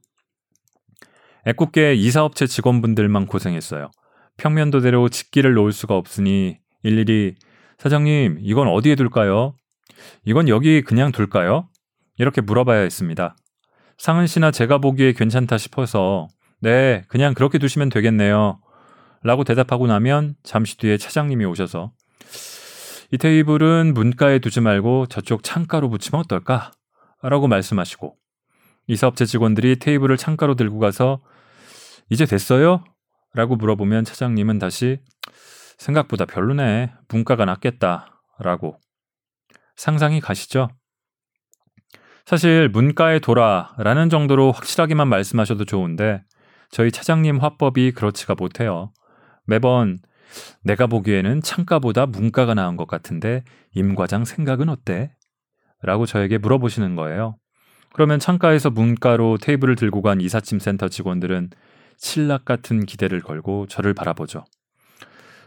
애꿎게 1.47 1.93
이사업체 1.95 2.47
직원분들만 2.47 3.27
고생했어요. 3.27 3.91
평면도대로 4.37 5.09
직기를 5.09 5.53
놓을 5.53 5.71
수가 5.71 5.95
없으니 5.95 6.57
일일이 6.83 7.35
사장님 7.77 8.39
이건 8.41 8.67
어디에 8.67 8.95
둘까요? 8.95 9.55
이건 10.25 10.49
여기 10.49 10.81
그냥 10.81 11.11
둘까요? 11.11 11.69
이렇게 12.17 12.41
물어봐야 12.41 12.81
했습니다. 12.81 13.35
상은 13.97 14.27
씨나 14.27 14.51
제가 14.51 14.79
보기에 14.79 15.13
괜찮다 15.13 15.57
싶어서 15.57 16.27
네 16.61 17.03
그냥 17.07 17.33
그렇게 17.33 17.57
두시면 17.59 17.89
되겠네요. 17.89 18.59
라고 19.23 19.43
대답하고 19.43 19.87
나면 19.87 20.35
잠시 20.43 20.77
뒤에 20.77 20.97
차장님이 20.97 21.45
오셔서 21.45 21.91
이 23.11 23.17
테이블은 23.17 23.93
문가에 23.93 24.39
두지 24.39 24.61
말고 24.61 25.07
저쪽 25.07 25.43
창가로 25.43 25.89
붙이면 25.89 26.21
어떨까? 26.21 26.71
라고 27.21 27.47
말씀하시고 27.47 28.15
이 28.87 28.95
사업체 28.95 29.25
직원들이 29.25 29.77
테이블을 29.79 30.17
창가로 30.17 30.55
들고 30.55 30.79
가서 30.79 31.21
이제 32.09 32.25
됐어요? 32.25 32.83
라고 33.33 33.55
물어보면 33.55 34.05
차장님은 34.05 34.59
다시 34.59 34.99
생각보다 35.77 36.25
별로네. 36.25 36.93
문과가 37.09 37.45
낫겠다. 37.45 38.21
라고. 38.39 38.79
상상이 39.75 40.21
가시죠? 40.21 40.69
사실 42.25 42.69
문과에 42.69 43.19
돌아 43.19 43.75
라는 43.77 44.09
정도로 44.09 44.51
확실하게만 44.51 45.07
말씀하셔도 45.07 45.65
좋은데 45.65 46.23
저희 46.71 46.91
차장님 46.91 47.37
화법이 47.37 47.91
그렇지가 47.91 48.35
못해요. 48.35 48.91
매번 49.45 49.99
내가 50.63 50.87
보기에는 50.87 51.41
창가보다 51.41 52.05
문과가 52.05 52.53
나은 52.53 52.77
것 52.77 52.87
같은데 52.87 53.43
임 53.73 53.95
과장 53.95 54.25
생각은 54.25 54.69
어때? 54.69 55.11
라고 55.81 56.05
저에게 56.05 56.37
물어보시는 56.37 56.95
거예요. 56.95 57.37
그러면 57.93 58.19
창가에서 58.19 58.69
문가로 58.71 59.37
테이블을 59.37 59.75
들고 59.75 60.01
간 60.01 60.19
이삿짐 60.19 60.59
센터 60.59 60.89
직원들은 60.89 61.51
실낱같은 61.97 62.85
기대를 62.85 63.21
걸고 63.21 63.67
저를 63.67 63.93
바라보죠. 63.93 64.43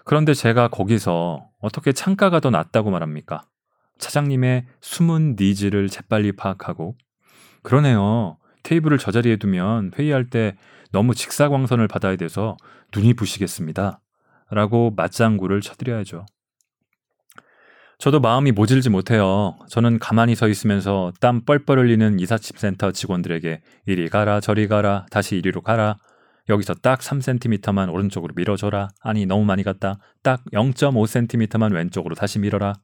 그런데 0.04 0.32
제가 0.32 0.68
거기서 0.68 1.46
어떻게 1.60 1.92
창가가 1.92 2.40
더 2.40 2.48
낫다고 2.48 2.90
말합니까? 2.90 3.42
차장님의 3.98 4.66
숨은 4.80 5.36
needs를 5.38 5.88
재빨리 5.88 6.32
파악하고 6.32 6.96
그러네요. 7.62 8.38
테이블을 8.62 8.96
저 8.98 9.10
자리에 9.10 9.36
두면 9.36 9.92
회의할 9.98 10.30
때 10.30 10.56
너무 10.92 11.14
직사광선을 11.14 11.88
받아야 11.88 12.16
돼서 12.16 12.56
눈이 12.94 13.14
부시겠습니다. 13.14 14.00
라고 14.50 14.92
맞장구를 14.96 15.60
쳐드려야죠. 15.60 16.26
저도 17.98 18.20
마음이 18.20 18.52
모질지 18.52 18.90
못해요. 18.90 19.58
저는 19.68 19.98
가만히 19.98 20.36
서 20.36 20.48
있으면서 20.48 21.12
땀 21.20 21.44
뻘뻘 21.44 21.80
흘리는 21.80 22.20
이삿짐센터 22.20 22.92
직원들에게 22.92 23.60
이리 23.86 24.08
가라 24.08 24.40
저리 24.40 24.68
가라 24.68 25.06
다시 25.10 25.36
이리로 25.36 25.62
가라 25.62 25.96
여기서 26.48 26.74
딱 26.74 27.00
3cm만 27.00 27.92
오른쪽으로 27.92 28.34
밀어줘라. 28.34 28.88
아니 29.02 29.26
너무 29.26 29.44
많이 29.44 29.62
갔다. 29.62 29.98
딱 30.22 30.42
0.5cm만 30.52 31.74
왼쪽으로 31.74 32.14
다시 32.14 32.38
밀어라. 32.38 32.74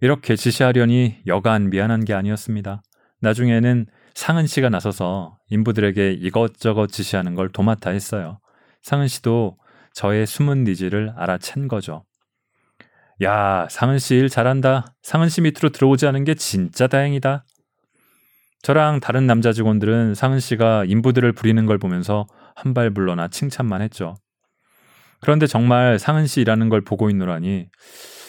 이렇게 0.00 0.36
지시하려니 0.36 1.22
여간 1.26 1.70
미안한 1.70 2.04
게 2.04 2.14
아니었습니다. 2.14 2.82
나중에는 3.20 3.86
상은 4.14 4.46
씨가 4.46 4.68
나서서 4.68 5.38
인부들에게 5.48 6.12
이것저것 6.12 6.88
지시하는 6.88 7.34
걸 7.34 7.48
도맡아 7.48 7.90
했어요. 7.90 8.38
상은 8.82 9.08
씨도 9.08 9.56
저의 9.94 10.26
숨은 10.26 10.64
needs를 10.64 11.14
알아챈 11.16 11.68
거죠. 11.68 12.04
야, 13.22 13.66
상은 13.70 13.98
씨 13.98 14.14
일 14.16 14.28
잘한다. 14.28 14.94
상은 15.02 15.28
씨 15.28 15.40
밑으로 15.42 15.68
들어오지 15.70 16.06
않은 16.06 16.24
게 16.24 16.34
진짜 16.34 16.86
다행이다. 16.86 17.44
저랑 18.62 19.00
다른 19.00 19.26
남자 19.26 19.52
직원들은 19.52 20.14
상은 20.14 20.38
씨가 20.40 20.84
인부들을 20.86 21.32
부리는 21.32 21.64
걸 21.66 21.78
보면서 21.78 22.26
한 22.54 22.74
발 22.74 22.90
물러나 22.90 23.28
칭찬만 23.28 23.80
했죠. 23.82 24.14
그런데 25.20 25.46
정말 25.46 25.98
상은 25.98 26.26
씨 26.26 26.40
일하는 26.40 26.68
걸 26.68 26.82
보고 26.82 27.10
있노라니 27.10 27.68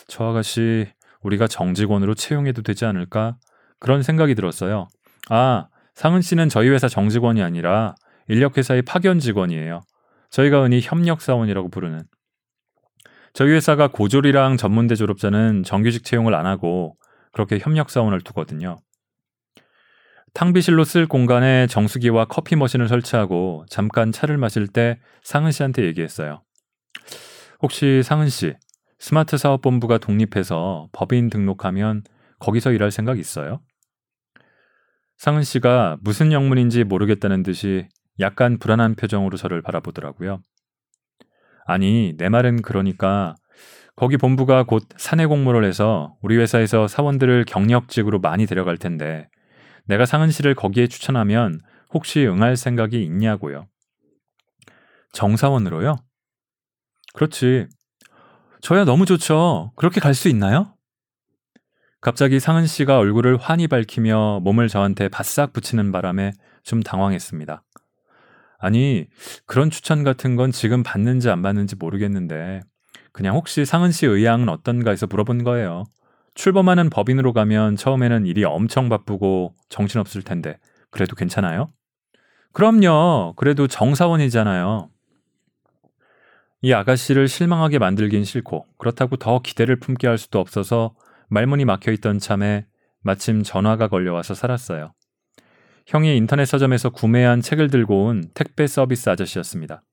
저 0.08 0.26
아가씨 0.26 0.88
우리가 1.22 1.48
정직원으로 1.48 2.16
채용해도 2.16 2.62
되지 2.62 2.86
않을까? 2.86 3.38
그런 3.80 4.04
생각이 4.04 4.36
들었어요. 4.36 4.88
아, 5.30 5.68
상은 5.96 6.22
씨는 6.22 6.50
저희 6.50 6.70
회사 6.70 6.88
정직원이 6.88 7.42
아니라 7.44 7.96
인력회사의 8.28 8.82
파견 8.84 9.20
직원이에요. 9.20 9.82
저희가 10.32 10.64
흔히 10.64 10.82
협력사원이라고 10.82 11.70
부르는. 11.70 12.04
저희 13.34 13.52
회사가 13.52 13.88
고졸이랑 13.90 14.58
전문대 14.58 14.96
졸업자는 14.96 15.64
정규직 15.64 16.04
채용을 16.04 16.34
안 16.36 16.46
하고 16.46 16.98
그렇게 17.32 17.60
협력사원을 17.60 18.22
두거든요. 18.22 18.78
탕비실로 20.34 20.86
쓸 20.86 21.08
공간에 21.08 21.68
정수기와 21.68 22.26
커피 22.26 22.56
머신을 22.56 22.88
설치하고 22.88 23.66
잠깐 23.70 24.12
차를 24.12 24.38
마실 24.38 24.68
때 24.68 25.00
상은 25.24 25.52
씨한테 25.52 25.84
얘기했어요. 25.86 26.42
혹시 27.62 28.02
상은 28.04 28.30
씨, 28.30 28.54
스마트 29.00 29.38
사업본부가 29.38 29.98
독립해서 29.98 30.88
법인 30.94 31.30
등록하면 31.30 32.04
거기서 32.40 32.72
일할 32.72 32.92
생각 32.92 33.20
있어요? 33.20 33.62
상은 35.18 35.44
씨가 35.44 35.98
무슨 36.02 36.32
영문인지 36.32 36.84
모르겠다는 36.84 37.44
듯이 37.44 37.88
약간 38.22 38.58
불안한 38.58 38.96
표정으로 38.96 39.38
저를 39.38 39.62
바라보더라고요. 39.62 40.42
아니, 41.66 42.14
내 42.18 42.30
말은 42.30 42.62
그러니까 42.62 43.36
거기 43.96 44.18
본부가 44.18 44.64
곧 44.64 44.84
사내 44.98 45.26
공모를 45.26 45.64
해서 45.66 46.16
우리 46.22 46.38
회사에서 46.38 46.88
사원들을 46.88 47.46
경력직으로 47.46 48.20
많이 48.20 48.46
데려갈 48.46 48.78
텐데 48.78 49.30
내가 49.86 50.06
상은 50.06 50.32
씨를 50.32 50.56
거기에 50.56 50.88
추천하면 50.88 51.60
혹시 51.94 52.26
응할 52.26 52.56
생각이 52.56 53.04
있냐고요. 53.04 53.68
정사원으로요? 55.14 55.98
그렇지. 57.14 57.68
저야 58.62 58.86
너무 58.86 59.06
좋죠. 59.06 59.74
그렇게 59.76 60.00
갈 60.00 60.14
수 60.14 60.30
있나요? 60.30 60.76
갑자기 62.00 62.40
상은 62.40 62.66
씨가 62.66 62.98
얼굴을 62.98 63.38
환히 63.38 63.68
밝히며 63.68 64.40
몸을 64.44 64.70
저한테 64.70 65.08
바싹 65.10 65.54
붙이는 65.54 65.92
바람에 65.92 66.32
좀 66.64 66.82
당황했습니다. 66.82 67.64
아니, 68.62 69.08
그런 69.48 69.70
추천 69.72 70.04
같은 70.04 70.36
건 70.36 70.52
지금 70.52 70.84
받는지 70.84 71.30
안 71.30 71.42
받는지 71.42 71.76
모르겠는데, 71.76 72.62
그냥 73.12 73.36
혹시 73.36 73.66
상은 73.66 73.92
씨 73.92 74.06
의향은 74.06 74.50
어떤가 74.50 74.92
해서 74.92 75.08
물어본 75.08 75.44
거예요. 75.44 75.84
출범하는 76.36 76.90
법인으로 76.90 77.34
가면 77.34 77.76
처음에는 77.76 78.26
일이 78.26 78.46
엄청 78.46 78.88
바쁘고 78.88 79.56
정신없을 79.70 80.22
텐데, 80.22 80.60
그래도 80.92 81.16
괜찮아요? 81.16 81.74
그럼요. 82.54 83.34
그래도 83.36 83.68
정사원이잖아요. 83.68 84.90
이 86.62 86.74
아가씨를 86.74 87.28
실망하게 87.28 87.80
만들긴 87.80 88.24
싫고, 88.24 88.68
그렇다고 88.78 89.16
더 89.16 89.42
기대를 89.42 89.80
품게 89.80 90.08
할 90.08 90.20
수도 90.20 90.40
없어서 90.40 90.94
말문이 91.30 91.66
막혀 91.66 91.92
있던 91.94 92.20
참에 92.20 92.68
마침 93.02 93.42
전화가 93.42 93.88
걸려와서 93.88 94.36
살았어요. 94.36 94.94
형이 95.92 96.16
인터넷 96.16 96.46
서점에서 96.46 96.90
구매한 96.90 97.42
책을 97.42 97.70
들고 97.70 98.06
온 98.06 98.24
택배 98.34 98.66
서비스 98.66 99.10
아저씨였습니다. 99.10 99.84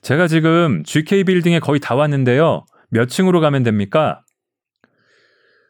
제가 0.00 0.28
지금 0.28 0.84
GK 0.84 1.24
빌딩에 1.24 1.58
거의 1.58 1.80
다 1.80 1.96
왔는데요. 1.96 2.64
몇 2.88 3.06
층으로 3.06 3.40
가면 3.40 3.64
됩니까? 3.64 4.22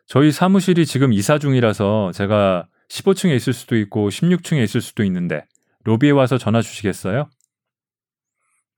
저희 0.07 0.31
사무실이 0.31 0.85
지금 0.85 1.15
이사 1.15 1.39
중이라서 1.39 2.13
제가 2.13 2.67
15층에 2.91 3.35
있을 3.35 3.55
수도 3.55 3.79
있고 3.79 4.11
16층에 4.11 4.63
있을 4.65 4.83
수도 4.83 5.03
있는데 5.05 5.47
로비에 5.85 6.11
와서 6.11 6.37
전화 6.37 6.61
주시겠어요? 6.61 7.31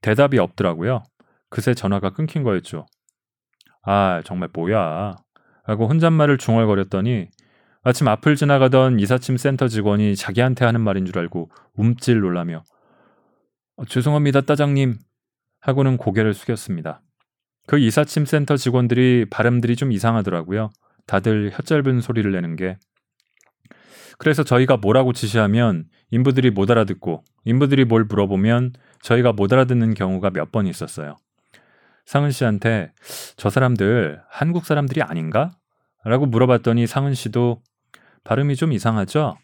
대답이 0.03 0.39
없더라고요. 0.39 1.03
그새 1.51 1.75
전화가 1.75 2.11
끊긴 2.11 2.45
거였죠. 2.45 2.87
아, 3.83 4.23
정말 4.25 4.51
뭐야. 4.53 5.17
라고 5.67 5.89
혼잣말을 5.89 6.39
중얼거렸더니 6.39 7.27
마침 7.85 8.09
앞을 8.09 8.37
지나가던 8.37 8.99
이삿짐 8.99 9.37
센터 9.37 9.69
직원이 9.69 10.17
자기한테 10.17 10.65
하는 10.65 10.81
말인 10.81 11.05
줄 11.05 11.19
알고 11.19 11.51
움찔 11.75 12.21
놀라며 12.21 12.65
어, 13.77 13.85
죄송합니다, 13.85 14.43
따장님. 14.43 14.99
하고는 15.61 15.97
고개를 15.97 16.35
숙였습니다. 16.35 17.03
그 17.67 17.79
이삿짐 17.79 18.27
센터 18.27 18.57
직원들이 18.57 19.27
발음들이 19.31 19.77
좀 19.77 19.93
이상하더라고요. 19.93 20.71
다들 21.07 21.51
혀짧은 21.53 22.01
소리를 22.01 22.31
내는 22.31 22.57
게. 22.57 22.77
그래서 24.19 24.45
저희가 24.45 24.77
뭐라고 24.77 25.13
지시하면 25.13 25.87
인부들이 26.11 26.51
못 26.51 26.71
알아듣고 26.71 27.25
인부들이 27.45 27.85
뭘 27.85 28.05
물어보면 28.05 28.75
저희가 29.03 29.33
못 29.33 29.53
알아듣는 29.53 29.95
경우가 29.95 30.31
몇 30.31 30.53
번 30.53 30.67
있었어요. 30.67 31.17
상은 32.07 32.31
씨한테 32.31 32.93
저 33.37 33.51
사람들 33.51 34.23
한국 34.31 34.67
사람들이 34.67 35.03
아닌가? 35.03 35.51
라고 36.05 36.27
물어봤더니 36.27 36.87
상은 36.87 37.15
씨도 37.15 37.63
발음이 38.25 38.57
좀 38.57 38.73
이상하죠? 38.73 39.37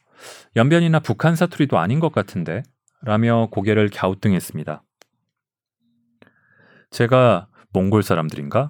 연변이나 0.57 1.01
북한 1.01 1.37
사투리도 1.37 1.79
아닌 1.79 2.01
것 2.01 2.13
같은데? 2.13 2.63
라며 3.03 3.49
고개를 3.51 3.91
갸우뚱했습니다. 3.91 4.83
제가 6.91 7.49
몽골 7.73 8.03
사람들인가? 8.03 8.69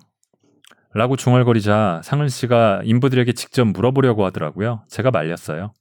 라고 0.93 1.17
중얼거리자 1.17 2.01
상은 2.05 2.29
씨가 2.29 2.83
인부들에게 2.85 3.33
직접 3.33 3.65
물어보려고 3.65 4.25
하더라고요. 4.27 4.85
제가 4.89 5.11
말렸어요. 5.11 5.73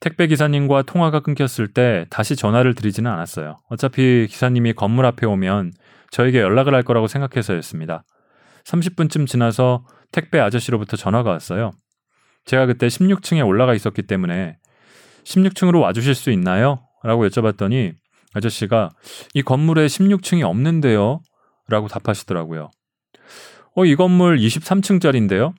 택배 0.00 0.26
기사님과 0.26 0.82
통화가 0.82 1.20
끊겼을 1.20 1.72
때 1.72 2.06
다시 2.10 2.36
전화를 2.36 2.74
드리지는 2.74 3.10
않았어요. 3.10 3.56
어차피 3.68 4.26
기사님이 4.28 4.72
건물 4.72 5.06
앞에 5.06 5.26
오면 5.26 5.72
저에게 6.10 6.40
연락을 6.40 6.74
할 6.74 6.82
거라고 6.82 7.06
생각해서였습니다. 7.06 8.04
30분쯤 8.64 9.26
지나서 9.26 9.86
택배 10.12 10.40
아저씨로부터 10.40 10.96
전화가 10.96 11.30
왔어요. 11.30 11.72
제가 12.44 12.66
그때 12.66 12.86
16층에 12.86 13.46
올라가 13.46 13.74
있었기 13.74 14.02
때문에 14.02 14.58
16층으로 15.24 15.80
와주실 15.80 16.14
수 16.14 16.30
있나요? 16.30 16.86
라고 17.02 17.26
여쭤봤더니 17.26 17.94
아저씨가 18.34 18.90
이 19.34 19.42
건물에 19.42 19.86
16층이 19.86 20.42
없는데요? 20.42 21.20
라고 21.68 21.88
답하시더라고요. 21.88 22.70
어, 23.76 23.84
이 23.84 23.96
건물 23.96 24.38
23층짜리인데요? 24.38 25.54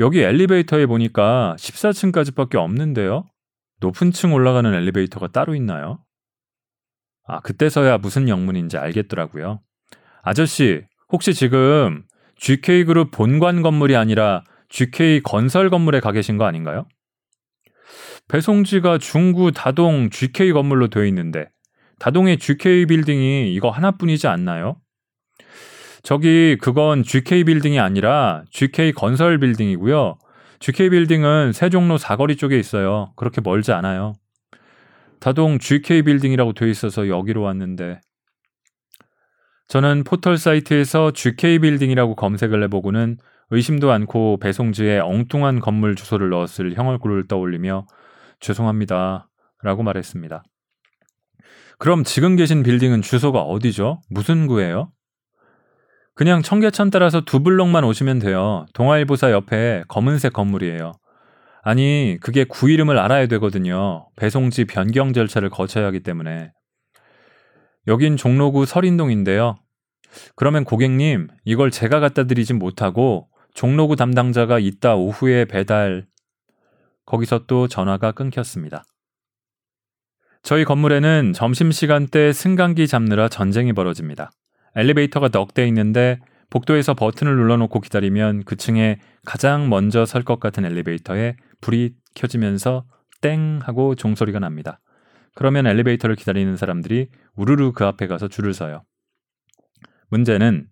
여기 0.00 0.20
엘리베이터에 0.20 0.86
보니까 0.86 1.56
14층까지밖에 1.58 2.54
없는데요? 2.56 3.24
높은 3.80 4.12
층 4.12 4.32
올라가는 4.32 4.72
엘리베이터가 4.72 5.28
따로 5.28 5.54
있나요? 5.54 6.04
아, 7.26 7.40
그때서야 7.40 7.98
무슨 7.98 8.28
영문인지 8.28 8.78
알겠더라고요. 8.78 9.60
아저씨, 10.22 10.84
혹시 11.10 11.34
지금 11.34 12.04
GK그룹 12.36 13.10
본관 13.10 13.62
건물이 13.62 13.96
아니라 13.96 14.44
GK 14.68 15.20
건설 15.22 15.70
건물에 15.70 16.00
가 16.00 16.12
계신 16.12 16.36
거 16.36 16.44
아닌가요? 16.44 16.86
배송지가 18.28 18.98
중구 18.98 19.52
다동 19.52 20.10
GK 20.10 20.52
건물로 20.52 20.88
되어 20.88 21.04
있는데 21.06 21.46
다동의 21.98 22.38
GK 22.38 22.86
빌딩이 22.86 23.52
이거 23.54 23.70
하나뿐이지 23.70 24.26
않나요? 24.26 24.76
저기 26.02 26.56
그건 26.60 27.02
GK 27.02 27.44
빌딩이 27.44 27.80
아니라 27.80 28.44
GK 28.50 28.92
건설 28.92 29.38
빌딩이고요. 29.38 30.18
GK 30.60 30.90
빌딩은 30.90 31.52
세종로 31.52 31.98
사거리 31.98 32.36
쪽에 32.36 32.58
있어요. 32.58 33.12
그렇게 33.16 33.40
멀지 33.40 33.72
않아요. 33.72 34.14
다동 35.20 35.58
GK 35.58 36.02
빌딩이라고 36.02 36.52
되어 36.52 36.68
있어서 36.68 37.08
여기로 37.08 37.42
왔는데 37.42 38.00
저는 39.66 40.04
포털 40.04 40.38
사이트에서 40.38 41.10
GK 41.10 41.58
빌딩이라고 41.58 42.14
검색을 42.14 42.62
해보고는 42.64 43.18
의심도 43.50 43.90
않고 43.90 44.38
배송지에 44.40 44.98
엉뚱한 44.98 45.60
건물 45.60 45.96
주소를 45.96 46.28
넣었을 46.30 46.74
형 46.74 46.88
얼굴을 46.88 47.28
떠올리며 47.28 47.86
죄송합니다. 48.40 49.28
라고 49.62 49.82
말했습니다. 49.82 50.42
그럼 51.78 52.04
지금 52.04 52.36
계신 52.36 52.62
빌딩은 52.62 53.02
주소가 53.02 53.42
어디죠? 53.42 54.00
무슨 54.10 54.46
구예요? 54.46 54.92
그냥 56.14 56.42
청계천 56.42 56.90
따라서 56.90 57.20
두 57.20 57.42
블록만 57.42 57.84
오시면 57.84 58.18
돼요. 58.18 58.66
동아일보사 58.74 59.30
옆에 59.30 59.84
검은색 59.86 60.32
건물이에요. 60.32 60.92
아니, 61.62 62.18
그게 62.20 62.44
구 62.44 62.70
이름을 62.70 62.98
알아야 62.98 63.26
되거든요. 63.28 64.08
배송지 64.16 64.64
변경 64.64 65.12
절차를 65.12 65.48
거쳐야 65.50 65.86
하기 65.86 66.00
때문에. 66.00 66.50
여긴 67.86 68.16
종로구 68.16 68.66
설인동인데요. 68.66 69.56
그러면 70.34 70.64
고객님, 70.64 71.28
이걸 71.44 71.70
제가 71.70 72.00
갖다 72.00 72.24
드리진 72.24 72.58
못하고 72.58 73.27
종로구 73.58 73.96
담당자가 73.96 74.60
이따 74.60 74.94
오후에 74.94 75.44
배달. 75.44 76.06
거기서 77.06 77.46
또 77.48 77.66
전화가 77.66 78.12
끊겼습니다. 78.12 78.84
저희 80.44 80.64
건물에는 80.64 81.32
점심시간 81.32 82.06
때 82.06 82.32
승강기 82.32 82.86
잡느라 82.86 83.28
전쟁이 83.28 83.72
벌어집니다. 83.72 84.30
엘리베이터가 84.76 85.30
넉 85.30 85.54
대 85.54 85.66
있는데 85.66 86.20
복도에서 86.50 86.94
버튼을 86.94 87.34
눌러놓고 87.34 87.80
기다리면 87.80 88.44
그 88.44 88.54
층에 88.54 89.00
가장 89.26 89.68
먼저 89.68 90.06
설 90.06 90.22
것 90.22 90.38
같은 90.38 90.64
엘리베이터에 90.64 91.34
불이 91.60 91.96
켜지면서 92.14 92.84
땡 93.22 93.58
하고 93.64 93.96
종소리가 93.96 94.38
납니다. 94.38 94.78
그러면 95.34 95.66
엘리베이터를 95.66 96.14
기다리는 96.14 96.56
사람들이 96.56 97.08
우르르 97.34 97.72
그 97.72 97.84
앞에 97.84 98.06
가서 98.06 98.28
줄을 98.28 98.54
서요. 98.54 98.84
문제는 100.10 100.68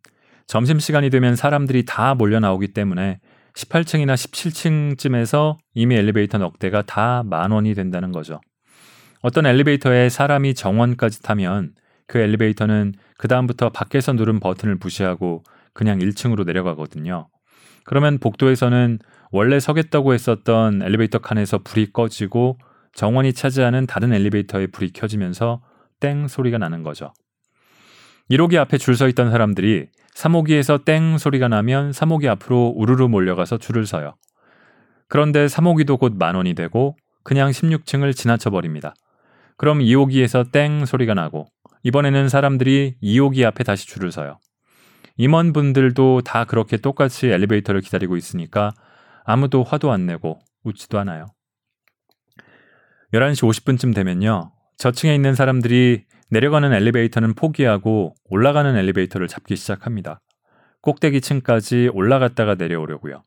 점심시간이 0.46 1.11
되면 1.11 1.37
사람들이 1.37 1.85
다 1.85 2.14
몰려 2.14 2.40
나오기 2.40 2.68
때문에 2.68 3.18
18층이나 3.54 4.14
17층쯤에서 4.14 5.56
이미 5.74 5.96
엘리베이터 5.96 6.38
넉 6.38 6.59
대가 6.59 6.82
다 6.82 7.22
만 7.24 7.50
원이 7.50 7.74
된다는 7.74 8.12
거죠. 8.12 8.40
어떤 9.22 9.46
엘리베이터에 9.46 10.09
사람이 10.09 10.54
정원까지 10.54 11.22
타면 11.22 11.72
그 12.06 12.18
엘리베이터는 12.18 12.94
그다음부터 13.18 13.70
밖에서 13.70 14.12
누른 14.12 14.40
버튼을 14.40 14.76
무시하고 14.80 15.42
그냥 15.72 15.98
1층으로 15.98 16.44
내려가거든요. 16.46 17.28
그러면 17.85 18.18
복도에서는 18.18 18.98
원래 19.32 19.59
서겠다고 19.59 20.14
했었던 20.14 20.82
엘리베이터 20.82 21.18
칸에서 21.18 21.59
불이 21.59 21.92
꺼지고 21.92 22.59
정원이 22.94 23.32
차지하는 23.32 23.87
다른 23.87 24.12
엘리베이터에 24.12 24.68
불이 24.68 24.92
켜지면서 24.92 25.61
땡 25.98 26.28
소리가 26.28 26.59
나는 26.59 26.82
거죠. 26.82 27.12
1호기 28.30 28.56
앞에 28.56 28.78
줄 28.78 28.96
서 28.96 29.08
있던 29.08 29.30
사람들이 29.30 29.88
3호기에서 30.14 30.84
땡 30.84 31.18
소리가 31.18 31.48
나면 31.48 31.90
3호기 31.92 32.26
앞으로 32.28 32.72
우르르 32.76 33.06
몰려가서 33.08 33.58
줄을 33.58 33.86
서요. 33.86 34.16
그런데 35.08 35.46
3호기도 35.46 35.98
곧 35.98 36.14
만 36.16 36.34
원이 36.34 36.54
되고 36.54 36.96
그냥 37.22 37.50
16층을 37.50 38.16
지나쳐 38.16 38.50
버립니다. 38.50 38.94
그럼 39.56 39.78
2호기에서 39.78 40.50
땡 40.52 40.84
소리가 40.84 41.14
나고 41.14 41.46
이번에는 41.82 42.28
사람들이 42.28 42.96
2호기 43.02 43.44
앞에 43.44 43.62
다시 43.64 43.86
줄을 43.86 44.10
서요. 44.10 44.38
임원분들도 45.18 46.22
다 46.22 46.44
그렇게 46.44 46.76
똑같이 46.76 47.28
엘리베이터를 47.28 47.80
기다리고 47.80 48.16
있으니까 48.16 48.72
아무도 49.24 49.62
화도 49.62 49.92
안 49.92 50.06
내고 50.06 50.40
웃지도 50.64 50.98
않아요. 50.98 51.26
11시 53.14 53.48
50분쯤 53.48 53.94
되면요. 53.94 54.52
저층에 54.78 55.14
있는 55.14 55.34
사람들이 55.34 56.04
내려가는 56.30 56.72
엘리베이터는 56.72 57.34
포기하고 57.34 58.14
올라가는 58.24 58.76
엘리베이터를 58.76 59.28
잡기 59.28 59.56
시작합니다. 59.56 60.20
꼭대기 60.80 61.20
층까지 61.20 61.90
올라갔다가 61.92 62.54
내려오려고요. 62.54 63.22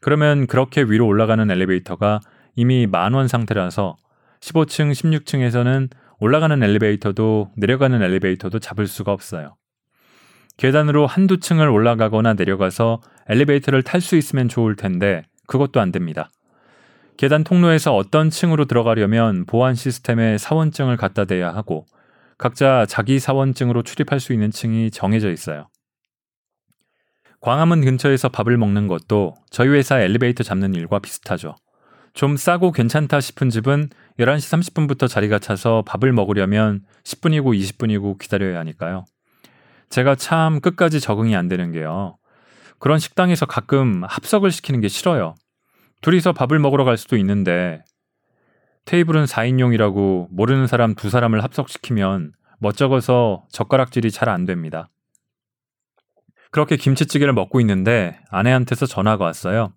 그러면 0.00 0.46
그렇게 0.46 0.82
위로 0.82 1.06
올라가는 1.06 1.50
엘리베이터가 1.50 2.20
이미 2.54 2.86
만원 2.86 3.28
상태라서 3.28 3.96
15층, 4.40 4.92
16층에서는 4.92 5.90
올라가는 6.20 6.62
엘리베이터도 6.62 7.50
내려가는 7.56 8.02
엘리베이터도 8.02 8.58
잡을 8.58 8.86
수가 8.86 9.12
없어요. 9.12 9.56
계단으로 10.56 11.06
한두 11.06 11.38
층을 11.38 11.68
올라가거나 11.68 12.34
내려가서 12.34 13.00
엘리베이터를 13.28 13.82
탈 13.82 14.00
수 14.00 14.16
있으면 14.16 14.48
좋을 14.48 14.74
텐데 14.74 15.22
그것도 15.46 15.80
안 15.80 15.92
됩니다. 15.92 16.30
계단 17.16 17.42
통로에서 17.42 17.94
어떤 17.96 18.30
층으로 18.30 18.66
들어가려면 18.66 19.44
보안 19.46 19.74
시스템에 19.74 20.38
사원증을 20.38 20.96
갖다 20.96 21.24
대야 21.24 21.52
하고 21.52 21.86
각자 22.38 22.86
자기 22.86 23.18
사원증으로 23.18 23.82
출입할 23.82 24.20
수 24.20 24.32
있는 24.32 24.50
층이 24.50 24.92
정해져 24.92 25.30
있어요. 25.30 25.68
광화문 27.40 27.84
근처에서 27.84 28.28
밥을 28.28 28.56
먹는 28.56 28.86
것도 28.86 29.34
저희 29.50 29.68
회사 29.68 30.00
엘리베이터 30.00 30.42
잡는 30.42 30.74
일과 30.74 30.98
비슷하죠. 30.98 31.56
좀 32.14 32.36
싸고 32.36 32.72
괜찮다 32.72 33.20
싶은 33.20 33.50
집은 33.50 33.90
11시 34.18 34.74
30분부터 34.74 35.08
자리가 35.08 35.38
차서 35.38 35.82
밥을 35.86 36.12
먹으려면 36.12 36.82
10분이고 37.04 37.56
20분이고 37.56 38.18
기다려야 38.18 38.58
하니까요. 38.60 39.04
제가 39.90 40.14
참 40.14 40.60
끝까지 40.60 41.00
적응이 41.00 41.36
안 41.36 41.48
되는 41.48 41.72
게요. 41.72 42.18
그런 42.78 42.98
식당에서 42.98 43.46
가끔 43.46 44.02
합석을 44.04 44.50
시키는 44.50 44.80
게 44.80 44.88
싫어요. 44.88 45.34
둘이서 46.00 46.32
밥을 46.32 46.58
먹으러 46.58 46.84
갈 46.84 46.96
수도 46.96 47.16
있는데 47.16 47.82
테이블은 48.88 49.26
4인용이라고 49.26 50.28
모르는 50.30 50.66
사람 50.66 50.94
두 50.94 51.10
사람을 51.10 51.44
합석시키면 51.44 52.32
멋쩍어서 52.58 53.44
젓가락질이 53.50 54.10
잘 54.10 54.30
안 54.30 54.46
됩니다. 54.46 54.88
그렇게 56.50 56.78
김치찌개를 56.78 57.34
먹고 57.34 57.60
있는데 57.60 58.18
아내한테서 58.30 58.86
전화가 58.86 59.26
왔어요. 59.26 59.74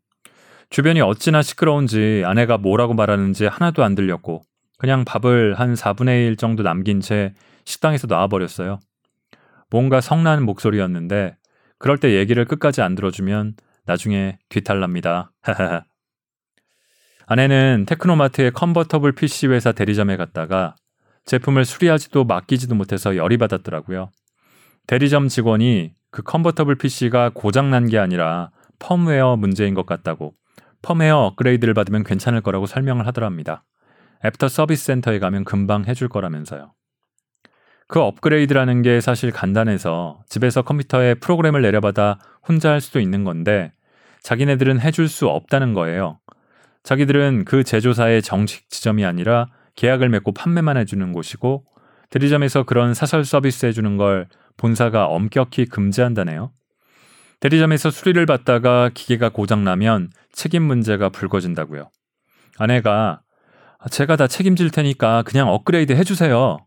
주변이 0.70 1.02
어찌나 1.02 1.42
시끄러운지 1.42 2.24
아내가 2.26 2.58
뭐라고 2.58 2.94
말하는지 2.94 3.48
하나도 3.48 3.84
안 3.84 3.96
들렸고 3.96 4.44
그냥 4.78 5.04
밥을 5.04 5.56
한 5.56 5.74
4분의 5.74 6.28
1 6.28 6.38
정도 6.38 6.64
남긴 6.64 7.02
채 7.02 7.34
식당에서 7.66 8.08
나와버렸어요. 8.08 8.80
뭔가 9.70 10.00
성난 10.00 10.42
목소리였는데 10.44 11.36
그럴 11.80 11.98
때 11.98 12.14
얘기를 12.14 12.46
끝까지 12.46 12.82
안 12.82 12.96
들어주면 12.96 13.56
나중에 13.86 14.38
뒤탈납니다. 14.48 15.34
아내는 17.32 17.86
테크노마트의 17.88 18.52
convertible 18.52 19.14
PC 19.14 19.48
회사 19.48 19.72
대리점에 19.72 20.18
갔다가 20.18 20.76
제품을 21.24 21.64
수리하지도 21.64 22.26
맡기지도 22.26 22.76
못해서 22.76 23.16
열이 23.16 23.38
받았더라고요. 23.38 24.12
대리점 24.86 25.30
직원이 25.30 25.94
그 26.10 26.24
convertible 26.24 26.76
PC가 26.76 27.32
고장난 27.34 27.88
게 27.88 27.98
아니라 28.00 28.52
펌웨어 28.80 29.38
문제인 29.38 29.76
것 29.76 29.86
같다고 29.86 30.34
펌웨어 30.82 31.20
업그레이드를 31.20 31.74
받으면 31.74 32.04
괜찮을 32.04 32.42
거라고 32.42 32.66
설명을 32.66 33.08
하더랍니다. 33.08 33.64
애프터 34.26 34.50
서비스 34.50 34.84
센터에 34.84 35.20
가면 35.20 35.46
금방 35.46 35.86
해줄 35.86 36.10
거라면서요. 36.10 36.74
그 37.88 38.02
업그레이드라는 38.02 38.82
게 38.82 39.00
사실 39.00 39.32
간단해서 39.32 40.20
집에서 40.28 40.64
컴퓨터에 40.64 41.14
프로그램을 41.14 41.62
내려받아 41.62 42.20
혼자 42.46 42.72
할 42.72 42.82
수도 42.82 43.00
있는 43.00 43.24
건데 43.24 43.72
자기네들은 44.22 44.82
해줄 44.82 45.08
수 45.08 45.30
없다는 45.30 45.74
거예요. 45.74 46.20
자기들은 46.84 47.46
그 47.46 47.64
제조사의 47.64 48.22
정식 48.22 48.70
지점이 48.70 49.06
아니라 49.06 49.48
계약을 49.76 50.10
맺고 50.10 50.34
판매만 50.34 50.78
해주는 50.78 51.12
곳이고 51.14 51.66
대리점에서 52.10 52.64
그런 52.64 52.94
사설 52.94 53.24
서비스 53.24 53.66
해주는 53.66 53.98
걸 53.98 54.28
본사가 54.58 55.06
엄격히 55.06 55.66
금지한다네요. 55.66 56.52
대리점에서 57.40 57.90
수리를 57.90 58.24
받다가 58.26 58.92
기계가 58.94 59.30
고장나면 59.30 60.10
책임 60.32 60.64
문제가 60.64 61.10
불거진다고요. 61.10 61.90
아내가 62.58 63.22
제가 63.90 64.16
다 64.16 64.28
책임질 64.28 64.70
테니까 64.70 65.24
그냥 65.24 65.50
업그레이드 65.50 65.94
해주세요. 65.94 66.58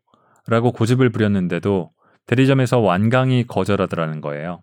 라고 0.46 0.72
고집을 0.72 1.10
부렸는데도 1.10 1.90
대리점에서 2.26 2.80
완강히 2.80 3.46
거절하더라는 3.46 4.20
거예요. 4.20 4.62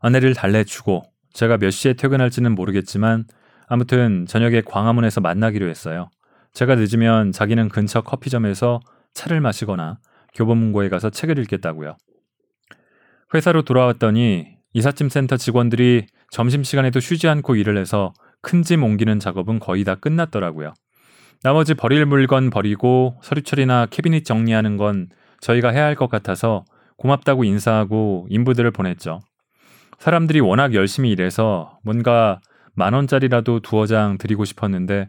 아내를 0.00 0.34
달래주고 0.34 1.02
제가 1.32 1.58
몇 1.58 1.70
시에 1.70 1.94
퇴근할지는 1.94 2.54
모르겠지만 2.54 3.24
아무튼 3.66 4.26
저녁에 4.26 4.60
광화문에서 4.62 5.20
만나기로 5.20 5.68
했어요. 5.68 6.08
제가 6.52 6.76
늦으면 6.76 7.32
자기는 7.32 7.68
근처 7.68 8.00
커피점에서 8.02 8.80
차를 9.14 9.40
마시거나 9.40 9.98
교보문고에 10.34 10.88
가서 10.88 11.10
책을 11.10 11.38
읽겠다고요. 11.38 11.96
회사로 13.34 13.62
돌아왔더니 13.62 14.46
이삿짐 14.72 15.08
센터 15.08 15.36
직원들이 15.36 16.06
점심시간에도 16.30 17.00
쉬지 17.00 17.28
않고 17.28 17.56
일을 17.56 17.76
해서 17.76 18.12
큰 18.42 18.62
짐 18.62 18.82
옮기는 18.84 19.18
작업은 19.20 19.58
거의 19.58 19.84
다 19.84 19.94
끝났더라고요. 19.94 20.74
나머지 21.42 21.74
버릴 21.74 22.06
물건 22.06 22.50
버리고 22.50 23.18
서류 23.22 23.42
처리나 23.42 23.86
캐비닛 23.86 24.24
정리하는 24.24 24.76
건 24.76 25.08
저희가 25.40 25.70
해야 25.70 25.84
할 25.84 25.94
것 25.94 26.08
같아서 26.08 26.64
고맙다고 26.96 27.44
인사하고 27.44 28.26
인부들을 28.30 28.70
보냈죠. 28.70 29.20
사람들이 29.98 30.40
워낙 30.40 30.74
열심히 30.74 31.10
일해서 31.10 31.78
뭔가 31.82 32.40
만 32.74 32.94
원짜리라도 32.94 33.60
두어 33.60 33.86
장 33.86 34.18
드리고 34.18 34.44
싶었는데 34.44 35.08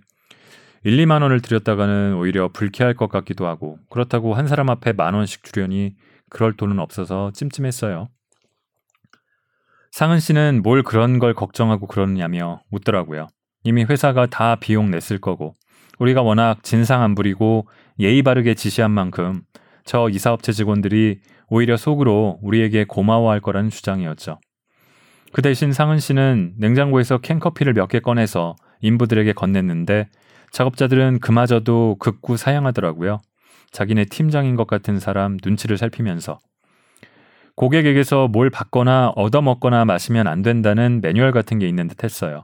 1, 0.84 0.97
2만 0.97 1.23
원을 1.23 1.41
드렸다가는 1.41 2.15
오히려 2.15 2.47
불쾌할 2.49 2.93
것 2.93 3.10
같기도 3.10 3.47
하고 3.47 3.80
그렇다고 3.89 4.36
한 4.36 4.47
사람 4.47 4.69
앞에 4.69 4.93
만 4.93 5.15
원씩 5.15 5.43
주려니 5.43 5.95
그럴 6.30 6.54
돈은 6.54 6.80
없어서 6.80 7.32
찜찜했어요. 7.34 8.10
상은 9.91 10.19
씨는 10.19 10.62
뭘 10.63 10.84
그런 10.84 11.19
걸 11.19 11.34
걱정하고 11.34 11.88
그러느냐며 11.88 12.62
묻더라고요. 12.69 13.28
이미 13.63 13.84
회사가 13.84 14.28
다 14.28 14.58
비용 14.58 14.91
냈을 14.91 15.19
거고 15.19 15.56
우리가 15.97 16.21
워낙 16.21 16.62
진상 16.63 17.01
안 17.01 17.15
부리고 17.15 17.67
예의 17.99 18.21
바르게 18.21 18.54
지시한 18.54 18.91
만큼 18.91 19.41
저 19.86 20.10
이사업체 20.10 20.51
직원들이 20.51 21.21
오히려 21.47 21.78
속으로 21.78 22.39
우리에게 22.41 22.86
고마워할 22.86 23.39
거라는 23.39 23.69
주장이었죠. 23.69 24.39
그 25.36 25.41
대신 25.41 25.74
상은 25.74 26.00
씨는 26.00 26.54
냉장고에서 26.56 27.17
캔커피를 27.17 27.74
몇 27.74 27.89
개 27.89 28.00
꺼내서 28.00 28.56
인부들에게 28.80 29.34
건넸는데 29.34 30.08
작업자들은 30.52 31.19
그마저도 31.19 31.98
극구 32.00 32.38
사양하더라고요. 32.38 33.19
자기네 33.69 34.06
팀장인 34.06 34.56
것 34.56 34.65
같은 34.65 34.98
사람 34.98 35.36
눈치를 35.43 35.78
살피면서 35.78 36.39
고객에게서 37.58 38.30
뭘 38.30 38.50
받거나 38.50 39.10
얻어먹거나 39.17 39.84
마시면 39.84 40.28
안 40.28 40.41
된다는 40.41 41.02
매뉴얼 41.02 41.34
같은 41.34 41.60
게 41.60 41.67
있는 41.67 41.89
듯 41.89 42.06
했어요. 42.06 42.41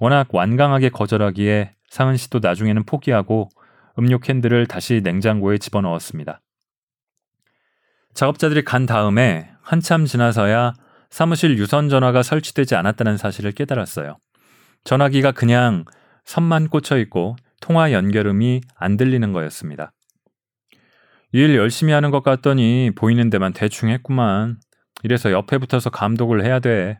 워낙 0.00 0.28
완강하게 0.32 0.88
거절하기에 0.88 1.74
상은 1.90 2.16
씨도 2.16 2.38
나중에는 2.38 2.84
포기하고 2.84 3.50
음료 3.98 4.18
캔들을 4.18 4.66
다시 4.66 5.02
냉장고에 5.04 5.58
집어넣었습니다. 5.58 6.40
작업자들이 8.14 8.64
간 8.64 8.86
다음에 8.86 9.50
한참 9.60 10.06
지나서야 10.06 10.72
사무실 11.14 11.58
유선 11.58 11.88
전화가 11.88 12.24
설치되지 12.24 12.74
않았다는 12.74 13.18
사실을 13.18 13.52
깨달았어요. 13.52 14.16
전화기가 14.82 15.30
그냥 15.30 15.84
선만 16.24 16.66
꽂혀 16.66 16.98
있고 16.98 17.36
통화 17.60 17.92
연결음이 17.92 18.62
안 18.74 18.96
들리는 18.96 19.32
거였습니다. 19.32 19.92
일 21.30 21.54
열심히 21.54 21.92
하는 21.92 22.10
것 22.10 22.24
같더니 22.24 22.90
보이는 22.96 23.30
데만 23.30 23.52
대충 23.52 23.90
했구만. 23.90 24.58
이래서 25.04 25.30
옆에 25.30 25.58
붙어서 25.58 25.90
감독을 25.90 26.44
해야 26.44 26.58
돼. 26.58 26.98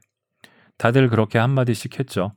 다들 0.78 1.08
그렇게 1.08 1.40
한마디씩 1.40 1.98
했죠. 1.98 2.36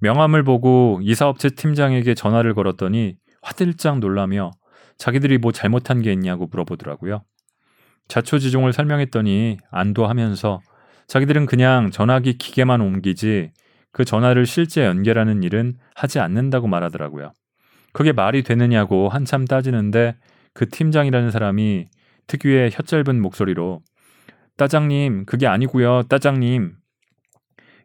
명함을 0.00 0.42
보고 0.42 1.00
이사업체 1.02 1.50
팀장에게 1.50 2.14
전화를 2.14 2.54
걸었더니 2.54 3.16
화들짝 3.42 3.98
놀라며 3.98 4.52
자기들이 4.96 5.36
뭐 5.36 5.52
잘못한 5.52 6.00
게 6.00 6.14
있냐고 6.14 6.46
물어보더라고요. 6.46 7.24
자초지종을 8.08 8.72
설명했더니 8.72 9.58
안도하면서 9.70 10.60
자기들은 11.06 11.46
그냥 11.46 11.90
전화기 11.90 12.38
기계만 12.38 12.80
옮기지 12.80 13.52
그 13.92 14.04
전화를 14.04 14.46
실제 14.46 14.84
연결하는 14.84 15.42
일은 15.42 15.78
하지 15.94 16.18
않는다고 16.18 16.66
말하더라고요. 16.66 17.32
그게 17.92 18.12
말이 18.12 18.42
되느냐고 18.42 19.08
한참 19.08 19.46
따지는데 19.46 20.16
그 20.52 20.68
팀장이라는 20.68 21.30
사람이 21.30 21.88
특유의 22.26 22.70
혀짧은 22.72 23.20
목소리로 23.20 23.82
따장님, 24.56 25.26
그게 25.26 25.46
아니고요, 25.46 26.04
따장님. 26.04 26.74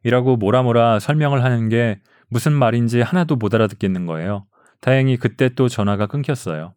이라고 0.04 0.36
뭐라 0.38 0.64
뭐라 0.64 1.00
설명을 1.00 1.44
하는 1.44 1.70
게 1.70 2.00
무슨 2.30 2.54
말인지 2.54 3.02
하나도 3.02 3.36
못 3.36 3.54
알아듣겠는 3.54 4.06
거예요. 4.06 4.46
다행히 4.80 5.18
그때 5.18 5.50
또 5.50 5.68
전화가 5.68 6.08
끊겼어요. 6.08 6.74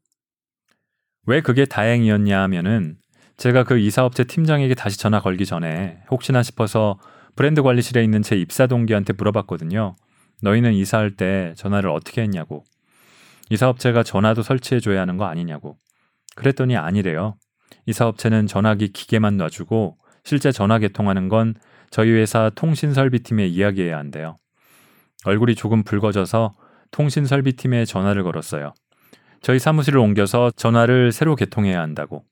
왜 1.27 1.41
그게 1.41 1.65
다행이었냐 1.65 2.43
하면은 2.43 2.97
제가 3.37 3.65
그 3.65 3.79
이사업체 3.79 4.25
팀장에게 4.25 4.75
다시 4.75 4.99
전화 4.99 5.21
걸기 5.21 5.45
전에 5.45 5.99
혹시나 6.11 6.43
싶어서 6.43 6.99
브랜드 7.37 7.63
관리실에 7.63 8.03
있는 8.05 8.23
제 8.23 8.37
입사 8.37 8.67
동기한테 8.67 9.13
물어봤거든요. 9.15 9.97
너희는 10.43 10.73
이사할 10.75 11.17
때 11.17 11.53
전화를 11.57 11.91
어떻게 11.91 12.23
했냐고. 12.23 12.65
이사업체가 13.51 14.03
전화도 14.03 14.43
설치해줘야 14.43 15.01
하는 15.01 15.17
거 15.17 15.25
아니냐고. 15.25 15.77
그랬더니 16.37 16.77
아니래요. 16.77 17.37
이사업체는 17.87 18.47
전화기 18.47 18.93
기계만 18.93 19.37
놔주고 19.37 19.99
실제 20.23 20.53
전화 20.53 20.79
개통하는 20.79 21.29
건 21.29 21.55
저희 21.91 22.11
회사 22.13 22.51
통신설비팀에 22.55 23.47
이야기해야 23.47 23.99
한대요. 23.99 24.37
얼굴이 25.25 25.55
조금 25.55 25.83
붉어져서 25.83 26.55
통신설비팀에 26.91 27.85
전화를 27.85 28.23
걸었어요. 28.23 28.75
저희 29.43 29.59
사무실을 29.59 29.99
옮겨서 29.99 30.53
전화를 30.57 31.13
새로 31.13 31.37
개통해야 31.37 31.81
한다고. 31.81 32.25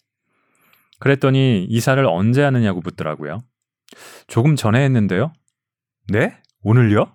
그랬더니 1.03 1.67
이사를 1.69 2.07
언제 2.07 2.45
하느냐고 2.45 2.81
묻더라고요. 2.81 3.41
조금 4.29 4.55
전에 4.55 4.85
했는데요. 4.85 5.33
네? 6.07 6.39
오늘요? 6.63 7.07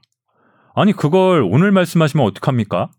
아니, 0.76 0.92
그걸 0.92 1.42
오늘 1.42 1.72
말씀하시면 1.72 2.26
어떡합니까? 2.26 2.90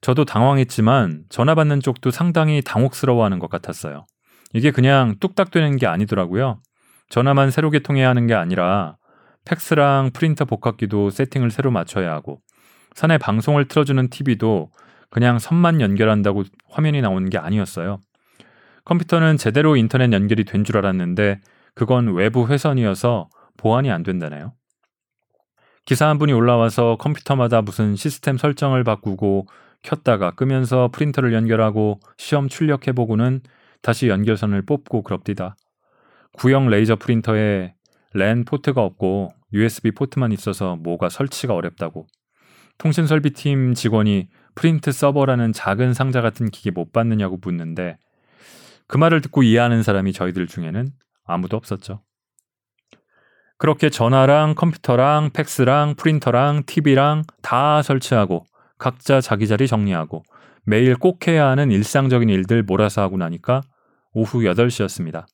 저도 0.00 0.24
당황했지만 0.24 1.26
전화 1.28 1.54
받는 1.54 1.78
쪽도 1.82 2.10
상당히 2.10 2.62
당혹스러워하는 2.62 3.38
것 3.38 3.48
같았어요. 3.48 4.06
이게 4.54 4.72
그냥 4.72 5.14
뚝딱 5.20 5.52
되는 5.52 5.76
게 5.76 5.86
아니더라고요. 5.86 6.60
전화만 7.08 7.52
새로 7.52 7.70
개통해야 7.70 8.08
하는 8.08 8.26
게 8.26 8.34
아니라 8.34 8.96
팩스랑 9.44 10.10
프린터 10.14 10.46
복합기도 10.46 11.10
세팅을 11.10 11.52
새로 11.52 11.70
맞춰야 11.70 12.12
하고 12.12 12.40
산에 12.96 13.18
방송을 13.18 13.68
틀어주는 13.68 14.10
TV도 14.10 14.72
그냥 15.10 15.38
선만 15.38 15.80
연결한다고 15.80 16.42
화면이 16.70 17.02
나오는 17.02 17.30
게 17.30 17.38
아니었어요. 17.38 18.00
컴퓨터는 18.84 19.36
제대로 19.38 19.76
인터넷 19.76 20.12
연결이 20.12 20.44
된 20.44 20.64
줄 20.64 20.76
알았는데 20.78 21.40
그건 21.74 22.14
외부 22.14 22.46
회선이어서 22.46 23.28
보안이 23.56 23.90
안 23.90 24.02
된다네요. 24.02 24.52
기사 25.86 26.08
한 26.08 26.18
분이 26.18 26.32
올라와서 26.32 26.96
컴퓨터마다 26.98 27.60
무슨 27.62 27.96
시스템 27.96 28.38
설정을 28.38 28.84
바꾸고 28.84 29.46
켰다가 29.82 30.30
끄면서 30.30 30.88
프린터를 30.92 31.34
연결하고 31.34 32.00
시험 32.16 32.48
출력해보고는 32.48 33.40
다시 33.82 34.08
연결선을 34.08 34.62
뽑고 34.62 35.02
그럽디다. 35.02 35.56
구형 36.32 36.68
레이저 36.70 36.96
프린터에 36.96 37.74
랜 38.14 38.44
포트가 38.44 38.82
없고 38.82 39.34
USB 39.52 39.90
포트만 39.90 40.32
있어서 40.32 40.76
뭐가 40.76 41.10
설치가 41.10 41.54
어렵다고. 41.54 42.06
통신설비팀 42.78 43.74
직원이 43.74 44.28
프린트 44.54 44.90
서버라는 44.90 45.52
작은 45.52 45.92
상자 45.92 46.22
같은 46.22 46.50
기계 46.50 46.70
못 46.70 46.92
봤느냐고 46.92 47.38
묻는데 47.42 47.98
그 48.86 48.96
말을 48.96 49.20
듣고 49.20 49.42
이해하는 49.42 49.82
사람이 49.82 50.12
저희들 50.12 50.46
중에는 50.46 50.90
아무도 51.24 51.56
없었죠. 51.56 52.02
그렇게 53.58 53.88
전화랑 53.88 54.54
컴퓨터랑 54.56 55.30
팩스랑 55.32 55.94
프린터랑 55.96 56.64
TV랑 56.66 57.22
다 57.40 57.82
설치하고 57.82 58.44
각자 58.78 59.20
자기 59.20 59.46
자리 59.46 59.66
정리하고 59.66 60.22
매일 60.64 60.96
꼭 60.96 61.26
해야 61.28 61.48
하는 61.48 61.70
일상적인 61.70 62.28
일들 62.28 62.62
몰아서 62.62 63.02
하고 63.02 63.16
나니까 63.16 63.62
오후 64.12 64.40
8시였습니다. 64.40 65.26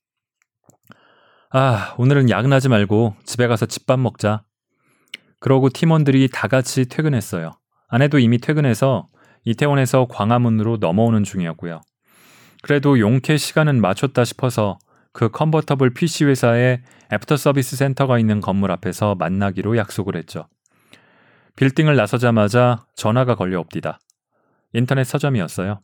아, 1.52 1.94
오늘은 1.98 2.30
야근하지 2.30 2.68
말고 2.68 3.16
집에 3.24 3.46
가서 3.46 3.66
집밥 3.66 3.98
먹자. 3.98 4.44
그러고 5.40 5.68
팀원들이 5.70 6.28
다 6.32 6.46
같이 6.46 6.86
퇴근했어요. 6.88 7.52
아내도 7.88 8.18
이미 8.18 8.38
퇴근해서 8.38 9.06
이태원에서 9.44 10.06
광화문으로 10.08 10.76
넘어오는 10.76 11.24
중이었고요. 11.24 11.80
그래도 12.62 12.98
용케 12.98 13.36
시간은 13.36 13.80
맞췄다 13.80 14.24
싶어서 14.24 14.78
그 15.12 15.28
convertible 15.30 15.90
PC 15.94 16.26
회사에 16.26 16.82
애프터 17.12 17.36
서비스 17.36 17.76
센터가 17.76 18.18
있는 18.18 18.40
건물 18.40 18.70
앞에서 18.70 19.14
만나기로 19.16 19.76
약속을 19.76 20.16
했죠. 20.16 20.46
빌딩을 21.56 21.96
나서자마자 21.96 22.86
전화가 22.94 23.34
걸려 23.34 23.60
옵디다. 23.60 23.98
인터넷 24.72 25.04
서점이었어요. 25.04 25.80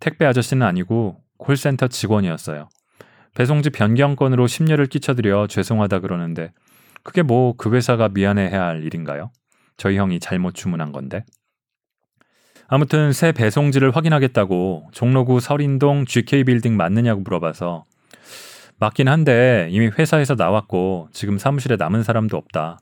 택배 0.00 0.26
아저씨는 0.26 0.66
아니고 0.66 1.22
콜센터 1.38 1.88
직원이었어요. 1.88 2.68
배송지 3.34 3.70
변경건으로 3.70 4.46
심려를 4.46 4.86
끼쳐드려 4.86 5.46
죄송하다 5.46 6.00
그러는데 6.00 6.52
그게 7.02 7.22
뭐 7.22 7.54
그 7.56 7.72
회사가 7.74 8.08
미안해해야 8.08 8.62
할 8.62 8.82
일인가요? 8.84 9.30
저희 9.76 9.96
형이 9.96 10.20
잘못 10.20 10.54
주문한 10.54 10.92
건데. 10.92 11.24
아무튼 12.68 13.12
새 13.12 13.32
배송지를 13.32 13.94
확인하겠다고 13.94 14.88
종로구 14.92 15.38
설인동 15.40 16.04
GK 16.04 16.44
빌딩 16.44 16.76
맞느냐고 16.76 17.20
물어봐서 17.20 17.84
맞긴 18.78 19.08
한데 19.08 19.68
이미 19.70 19.86
회사에서 19.86 20.34
나왔고 20.34 21.08
지금 21.12 21.38
사무실에 21.38 21.76
남은 21.76 22.02
사람도 22.02 22.36
없다. 22.36 22.78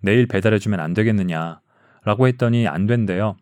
내일 0.00 0.26
배달해주면 0.26 0.80
안 0.80 0.94
되겠느냐. 0.94 1.60
라고 2.04 2.26
했더니 2.28 2.66
안 2.66 2.86
된대요. 2.86 3.36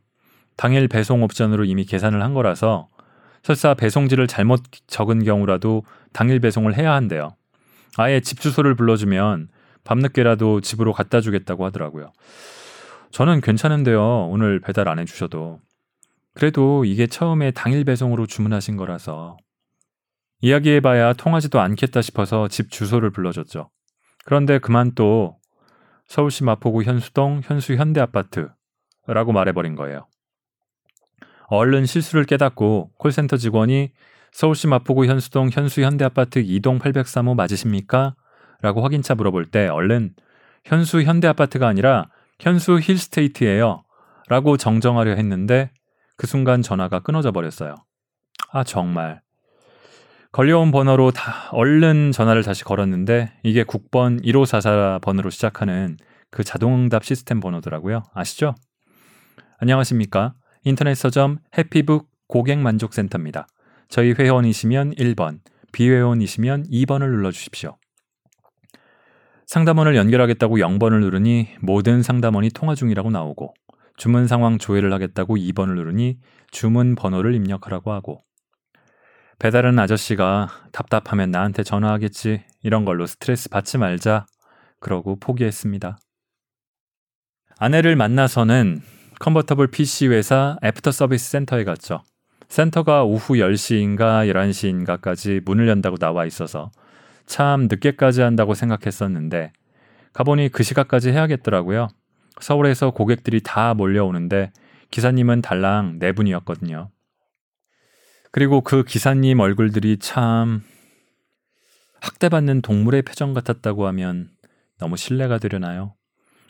당일 0.57 0.89
배송 0.89 1.23
옵션으로 1.23 1.65
이미 1.65 1.85
계산을 1.85 2.23
한 2.23 2.35
거라서 2.35 2.89
설사 3.43 3.75
배송지를 3.75 4.27
잘못 4.27 4.63
적은 4.87 5.23
경우라도 5.23 5.85
당일 6.13 6.41
배송을 6.41 6.77
해야 6.77 6.93
한대요. 6.93 7.37
아예 7.97 8.21
집 8.21 8.41
주소를 8.41 8.75
불러주면 8.75 9.49
밤늦게라도 9.85 10.61
집으로 10.61 10.93
갖다 10.93 11.21
주겠다고 11.21 11.65
하더라고요. 11.67 12.13
저는 13.11 13.43
괜찮은데요. 13.43 14.29
오늘 14.31 14.61
배달 14.61 14.89
안 14.89 14.99
해주셔도. 14.99 15.61
그래도 16.35 16.85
이게 16.85 17.07
처음에 17.07 17.53
당일 17.53 17.85
배송으로 17.85 18.27
주문하신 18.27 18.77
거라서 18.77 19.37
이야기해봐야 20.41 21.15
통하지도 21.15 21.61
않겠다 21.61 22.03
싶어서 22.03 22.49
집 22.49 22.71
주소를 22.71 23.11
불러줬죠. 23.11 23.71
그런데 24.25 24.59
그만 24.59 24.93
또 24.95 25.39
서울시 26.07 26.45
마포구 26.45 26.83
현수동 26.83 27.41
현수 27.45 27.75
현대 27.75 28.01
아파트라고 28.01 29.33
말해버린 29.33 29.75
거예요. 29.75 30.07
얼른 31.49 31.87
실수를 31.87 32.25
깨닫고 32.25 32.93
콜센터 32.99 33.37
직원이 33.37 33.93
서울시 34.33 34.67
마포구 34.67 35.07
현수동 35.07 35.51
현수 35.51 35.83
현대 35.83 36.05
아파트 36.05 36.43
2동 36.43 36.81
803호 36.81 37.37
맞으십니까? 37.37 38.17
라고 38.61 38.83
확인차 38.83 39.15
물어볼 39.15 39.47
때 39.47 39.69
얼른 39.69 40.15
현수 40.65 41.03
현대 41.03 41.29
아파트가 41.29 41.69
아니라 41.69 42.09
현수 42.41 42.79
힐스테이트예요. 42.81 43.85
라고 44.29 44.57
정정하려 44.57 45.15
했는데 45.15 45.71
그 46.17 46.27
순간 46.27 46.63
전화가 46.63 47.01
끊어져 47.01 47.33
버렸어요. 47.33 47.75
아, 48.51 48.65
정말. 48.65 49.21
걸려온 50.33 50.73
번호로 50.73 51.13
다 51.13 51.49
얼른 51.53 52.11
전화를 52.13 52.43
다시 52.43 52.65
걸었는데 52.65 53.33
이게 53.45 53.63
국번 53.63 54.21
1544 54.23 54.99
번호로 55.01 55.31
시작하는 55.31 55.97
그 56.31 56.43
자동응답 56.43 57.05
시스템 57.05 57.39
번호더라고요. 57.39 58.03
아시죠? 58.13 58.57
안녕하십니까? 59.59 60.35
인터넷 60.65 60.97
서점 60.97 61.39
해피북 61.57 62.09
고객 62.27 62.59
만족센터입니다. 62.59 63.47
저희 63.89 64.13
회원이시면 64.13 64.95
1번, 64.95 65.39
비회원이시면 65.73 66.65
2번을 66.65 67.11
눌러 67.11 67.31
주십시오. 67.31 67.77
상담원을 69.47 69.95
연결하겠다고 69.95 70.57
0번을 70.57 71.01
누르니 71.01 71.51
모든 71.61 72.03
상담원이 72.03 72.51
통화 72.51 72.75
중이라고 72.75 73.11
나오고 73.11 73.55
주문 73.97 74.27
상황 74.27 74.59
조회를 74.59 74.93
하겠다고 74.93 75.37
2번을 75.37 75.75
누르니 75.75 76.19
주문 76.51 76.95
번호를 76.95 77.35
입력하라고 77.35 77.93
하고 77.93 78.25
배달은 79.39 79.79
아저씨가 79.79 80.49
답답하면 80.73 81.31
나한테 81.31 81.63
전화하겠지 81.63 82.45
이런 82.63 82.85
걸로 82.85 83.07
스트레스 83.07 83.49
받지 83.49 83.79
말자 83.79 84.27
그러고 84.81 85.19
포기했습니다. 85.19 85.99
아내를 87.59 87.97
만나서는 87.97 88.81
convertible 89.21 89.69
PC 89.69 90.09
회사 90.09 90.57
애프터 90.63 90.91
서비스 90.91 91.31
센터에 91.31 91.65
갔죠. 91.65 92.03
센터가 92.49 93.05
오후 93.05 93.35
10시인가 93.35 94.31
11시인가까지 94.31 95.43
문을 95.45 95.69
연다고 95.69 95.97
나와 95.97 96.27
있어서 96.27 96.71
참 97.27 97.69
늦게까지 97.71 98.21
한다고 98.21 98.55
생각했었는데 98.55 99.53
가보니 100.13 100.51
그 100.51 100.63
시각까지 100.63 101.11
해야겠더라고요. 101.11 101.89
서울에서 102.45 102.91
고객들이 102.91 103.41
다 103.43 103.73
몰려오는데 103.73 104.53
기사님은 104.91 105.41
달랑 105.41 105.99
네 105.99 106.13
분이었거든요. 106.13 106.91
그리고 108.33 108.61
그 108.61 108.85
기사님 108.85 109.41
얼굴들이 109.41 109.97
참 109.99 110.63
학대받는 112.03 112.61
동물의 112.61 113.01
표정 113.01 113.33
같았다고 113.33 113.87
하면 113.87 114.29
너무 114.79 114.99
신뢰가 114.99 115.39
되려나요? 115.39 115.95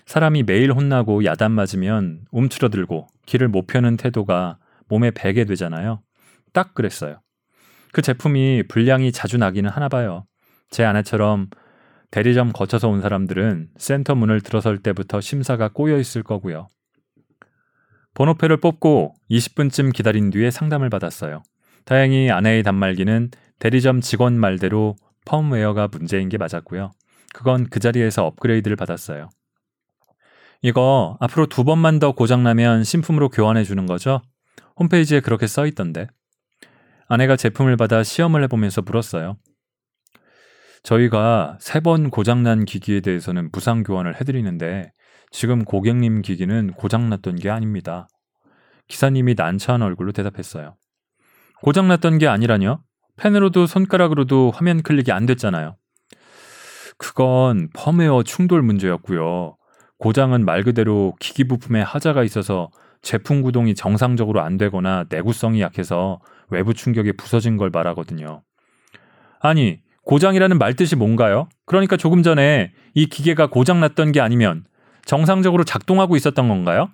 사람이 0.05 0.43
매일 0.43 0.73
혼나고 0.73 1.25
야단 1.25 1.53
맞으면 1.53 2.25
움츠러들고 2.33 3.07
길을 3.27 3.47
못 3.47 3.69
펴는 3.69 3.97
태도가 3.97 4.59
몸에 4.89 5.13
배게 5.13 5.45
되잖아요. 5.45 6.03
딱 6.53 6.75
그랬어요. 6.75 7.21
그 7.93 8.03
제품이 8.03 8.65
불량이 8.67 9.13
자주 9.13 9.39
나기는 9.39 9.71
하나 9.71 9.89
봐요. 9.89 10.27
제 10.71 10.85
아내처럼 10.85 11.51
대리점 12.15 12.53
거쳐서 12.53 12.89
온 12.89 13.01
사람들은 13.01 13.71
센터 13.77 14.15
문을 14.15 14.41
들어설 14.41 14.79
때부터 14.79 15.21
심사가 15.21 15.67
꼬여 15.69 15.99
있을 15.99 16.23
거고요. 16.23 16.69
번호표를 18.15 18.59
뽑고 18.59 19.17
20분쯤 19.33 19.93
기다린 19.93 20.31
뒤에 20.31 20.53
상담을 20.53 20.91
받았어요. 20.91 21.43
다행히 21.85 22.31
아내의 22.31 22.63
단말기는 22.63 23.33
대리점 23.59 24.01
직원 24.01 24.39
말대로 24.39 24.95
펌웨어가 25.25 25.89
문제인 25.91 26.29
게 26.29 26.39
맞았고요. 26.39 26.93
그건 27.35 27.69
그 27.69 27.81
자리에서 27.81 28.25
업그레이드를 28.27 28.77
받았어요. 28.77 29.29
이거 30.63 31.17
앞으로 31.19 31.47
두 31.47 31.65
번만 31.65 31.99
더 31.99 32.13
고장나면 32.13 32.85
신품으로 32.85 33.29
교환해 33.29 33.65
주는 33.65 33.87
거죠? 33.87 34.23
홈페이지에 34.79 35.19
그렇게 35.19 35.49
써 35.49 35.67
있던데. 35.67 36.07
아내가 37.09 37.35
제품을 37.35 37.77
받아 37.77 38.05
시험을 38.05 38.45
해보면서 38.45 38.83
물었어요. 38.83 39.37
저희가 40.85 41.57
세 41.61 41.81
번 41.81 42.11
고장난 42.11 42.65
기기에 42.65 43.01
대해서는 43.01 43.49
무상 43.53 43.83
교환을 43.83 44.21
해드리는데 44.21 44.93
지금 45.31 45.65
고객님 45.65 46.23
기기는 46.23 46.73
고장났던 46.75 47.37
게 47.37 47.51
아닙니다. 47.51 48.07
기사님이 48.89 49.35
난처한 49.37 49.83
얼굴로 49.83 50.13
대답했어요. 50.13 50.77
고장났던 51.63 52.19
게 52.19 52.29
아니라뇨? 52.29 52.81
펜으로도 53.17 53.67
손가락으로도 53.67 54.53
화면 54.55 54.83
클릭이 54.83 55.11
안 55.11 55.25
됐잖아요. 55.27 55.77
그건 56.99 57.71
펌웨어 57.75 58.23
충돌 58.23 58.63
문제였고요. 58.63 59.57
고장은 59.99 60.45
말 60.45 60.63
그대로 60.63 61.15
기기 61.19 61.45
부품에 61.45 61.81
하자가 61.81 62.23
있어서 62.25 62.71
제품 63.01 63.41
구동이 63.43 63.75
정상적으로 63.75 64.43
안 64.43 64.59
되거나 64.59 65.05
내구성이 65.09 65.61
약해서 65.63 66.21
외부 66.51 66.75
충격에 66.75 67.13
부서진 67.13 67.57
걸 67.57 67.71
말하거든요. 67.71 68.43
아니, 69.41 69.81
고장이라는 70.05 70.59
말뜻이 70.59 70.97
뭔가요? 70.97 71.49
그러니까 71.67 71.97
조금 71.97 72.23
전에 72.23 72.73
이 72.95 73.07
기계가 73.07 73.49
고장 73.49 73.81
났던 73.81 74.13
게 74.13 74.21
아니면 74.21 74.65
정상적으로 75.05 75.65
작동하고 75.65 76.17
있었던 76.17 76.49
건가요? 76.49 76.91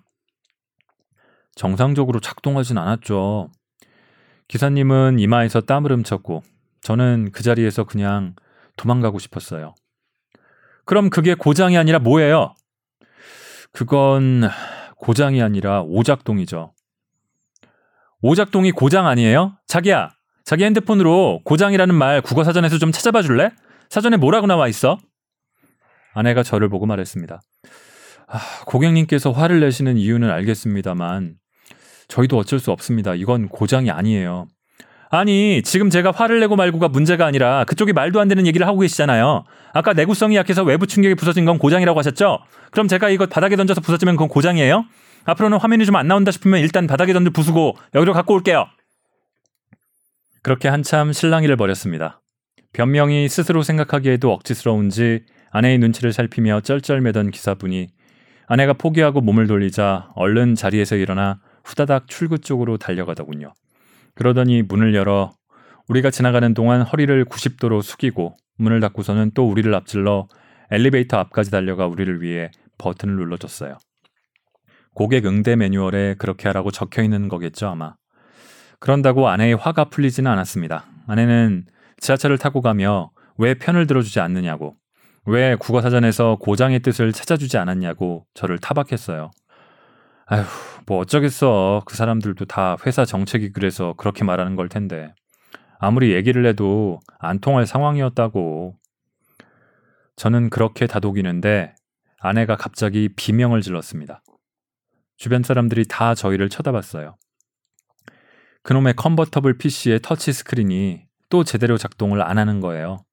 정상적으로 1.54 2.20
작동하진 2.20 2.78
않았죠. 2.78 3.50
기사님은 4.48 5.18
이마에서 5.18 5.60
땀을 5.60 5.92
훔쳤고 5.92 6.42
저는 6.82 7.30
그 7.32 7.42
자리에서 7.42 7.84
그냥 7.84 8.34
도망가고 8.76 9.18
싶었어요. 9.18 9.74
그럼 10.84 11.10
그게 11.10 11.34
고장이 11.34 11.76
아니라 11.76 11.98
뭐예요? 11.98 12.54
그건 13.72 14.48
고장이 14.96 15.42
아니라 15.42 15.82
오작동이죠. 15.82 16.72
오작동이 18.22 18.72
고장 18.72 19.06
아니에요? 19.06 19.56
자기야, 19.66 20.10
자기 20.44 20.64
핸드폰으로 20.64 21.40
고장이라는 21.44 21.94
말 21.94 22.20
국어 22.22 22.44
사전에서 22.44 22.79
좀 22.79 22.92
찾아봐 22.92 23.22
줄래? 23.22 23.50
사전에 23.88 24.16
뭐라고 24.16 24.46
나와 24.46 24.68
있어? 24.68 24.98
아내가 26.14 26.42
저를 26.42 26.68
보고 26.68 26.87
말했습니다. 26.87 27.40
아, 28.29 28.38
고객님께서 28.66 29.33
화를 29.33 29.61
내시는 29.61 29.96
이유는 29.96 30.31
알겠습니다만 30.31 31.35
저희도 32.09 32.37
어쩔 32.38 32.59
수 32.59 32.70
없습니다. 32.72 33.14
이건 33.14 33.48
고장이 33.48 33.90
아니에요. 33.90 34.46
아니, 35.12 35.61
지금 35.62 35.90
제가 35.90 36.12
화를 36.12 36.38
내고 36.38 36.55
말고가 36.55 36.88
문제가 36.88 37.26
아니라 37.26 37.64
그쪽이 37.64 37.92
말도 37.92 38.20
안 38.20 38.29
되는 38.29 38.46
얘기를 38.46 38.66
하고 38.66 38.79
계시잖아요. 38.81 39.44
아까 39.72 39.92
내구성이 39.92 40.37
약해서 40.37 40.62
외부 40.62 40.87
충격이 40.87 41.16
부서진 41.16 41.44
건 41.44 41.59
고장이라고 41.59 41.98
하셨죠? 41.98 42.38
그럼 42.70 42.87
제가 42.87 43.09
이거 43.11 43.26
바닥에 43.26 43.57
던져서 43.57 43.81
부서지면 43.81 44.14
그건 44.14 44.29
고장이에요? 44.29 44.85
앞으로는 45.24 45.59
화면이 45.59 45.85
좀 45.85 45.96
안 45.96 46.07
나온다 46.07 46.31
싶으면 46.31 46.61
일단 46.61 46.87
바닥에 46.87 47.12
던져 47.12 47.31
부수고 47.31 47.76
여기로 47.94 48.12
갖고 48.12 48.35
올게요. 48.35 48.66
그렇게 50.42 50.68
한참 50.68 51.12
실랑이를 51.12 51.57
벌였습니다. 51.57 52.22
변명이 52.72 53.28
스스로 53.28 53.62
생각하기에도 53.62 54.32
억지스러운지 54.32 55.24
아내의 55.51 55.78
눈치를 55.78 56.12
살피며 56.12 56.61
쩔쩔매던 56.62 57.30
기사분이 57.30 57.88
아내가 58.47 58.72
포기하고 58.72 59.20
몸을 59.20 59.47
돌리자 59.47 60.11
얼른 60.14 60.55
자리에서 60.55 60.97
일어나 60.97 61.41
후다닥 61.64 62.09
출구 62.09 62.38
쪽으로 62.38 62.78
달려가더군요. 62.78 63.53
그러더니 64.14 64.62
문을 64.62 64.95
열어 64.95 65.32
우리가 65.88 66.11
지나가는 66.11 66.55
동안 66.55 66.82
허리를 66.82 67.24
90도로 67.26 67.82
숙이고 67.82 68.36
문을 68.57 68.80
닫고서는 68.80 69.32
또 69.34 69.49
우리를 69.49 69.72
앞질러 69.74 70.28
엘리베이터 70.70 71.18
앞까지 71.18 71.51
달려가 71.51 71.86
우리를 71.86 72.22
위해 72.22 72.51
버튼을 72.78 73.16
눌러줬어요. 73.16 73.76
고객 74.95 75.26
응대 75.26 75.57
매뉴얼에 75.57 76.14
그렇게 76.18 76.49
하라고 76.49 76.70
적혀 76.70 77.03
있는 77.03 77.28
거겠죠, 77.28 77.68
아마. 77.68 77.95
그런다고 78.81 79.28
아내의 79.28 79.55
화가 79.57 79.85
풀리지는 79.87 80.31
않았습니다. 80.31 80.87
아내는 81.07 81.66
지하철을 81.99 82.39
타고 82.39 82.62
가며 82.62 83.11
왜 83.37 83.55
편을 83.55 83.87
들어주지 83.87 84.20
않느냐고, 84.20 84.76
왜 85.26 85.55
국어사전에서 85.55 86.39
고장의 86.41 86.81
뜻을 86.81 87.12
찾아주지 87.12 87.59
않았냐고 87.59 88.26
저를 88.35 88.59
타박했어요. 88.59 89.31
아휴, 90.26 90.45
뭐 90.87 90.99
어쩌겠어. 90.99 91.83
그 91.85 91.97
사람들도 91.97 92.47
다 92.47 92.76
회사 92.87 93.05
정책이 93.05 93.53
그래서 93.53 93.95
그렇게 93.97 94.24
말하는 94.24 94.57
걸 94.57 94.68
텐데. 94.68 95.12
아무리 95.78 96.12
얘기를 96.12 96.47
해도 96.47 97.01
안 97.18 97.39
통할 97.41 97.66
상황이었다고. 97.66 98.76
저는 100.16 100.51
그렇게 100.51 100.87
다독이는데 100.87 101.74
아내가 102.18 102.57
갑자기 102.57 103.09
비명을 103.14 103.61
질렀습니다. 103.62 104.22
주변 105.16 105.43
사람들이 105.43 105.87
다 105.89 106.14
저희를 106.14 106.49
쳐다봤어요. 106.49 107.16
그놈의 108.62 108.94
convertible 108.94 109.59
PC의 109.58 110.00
터치 110.02 110.32
스크린이 110.32 111.02
또 111.28 111.44
제대로 111.44 111.78
작동을 111.78 112.22
안 112.22 112.38
하는 112.38 112.61
거예요. 112.61 113.04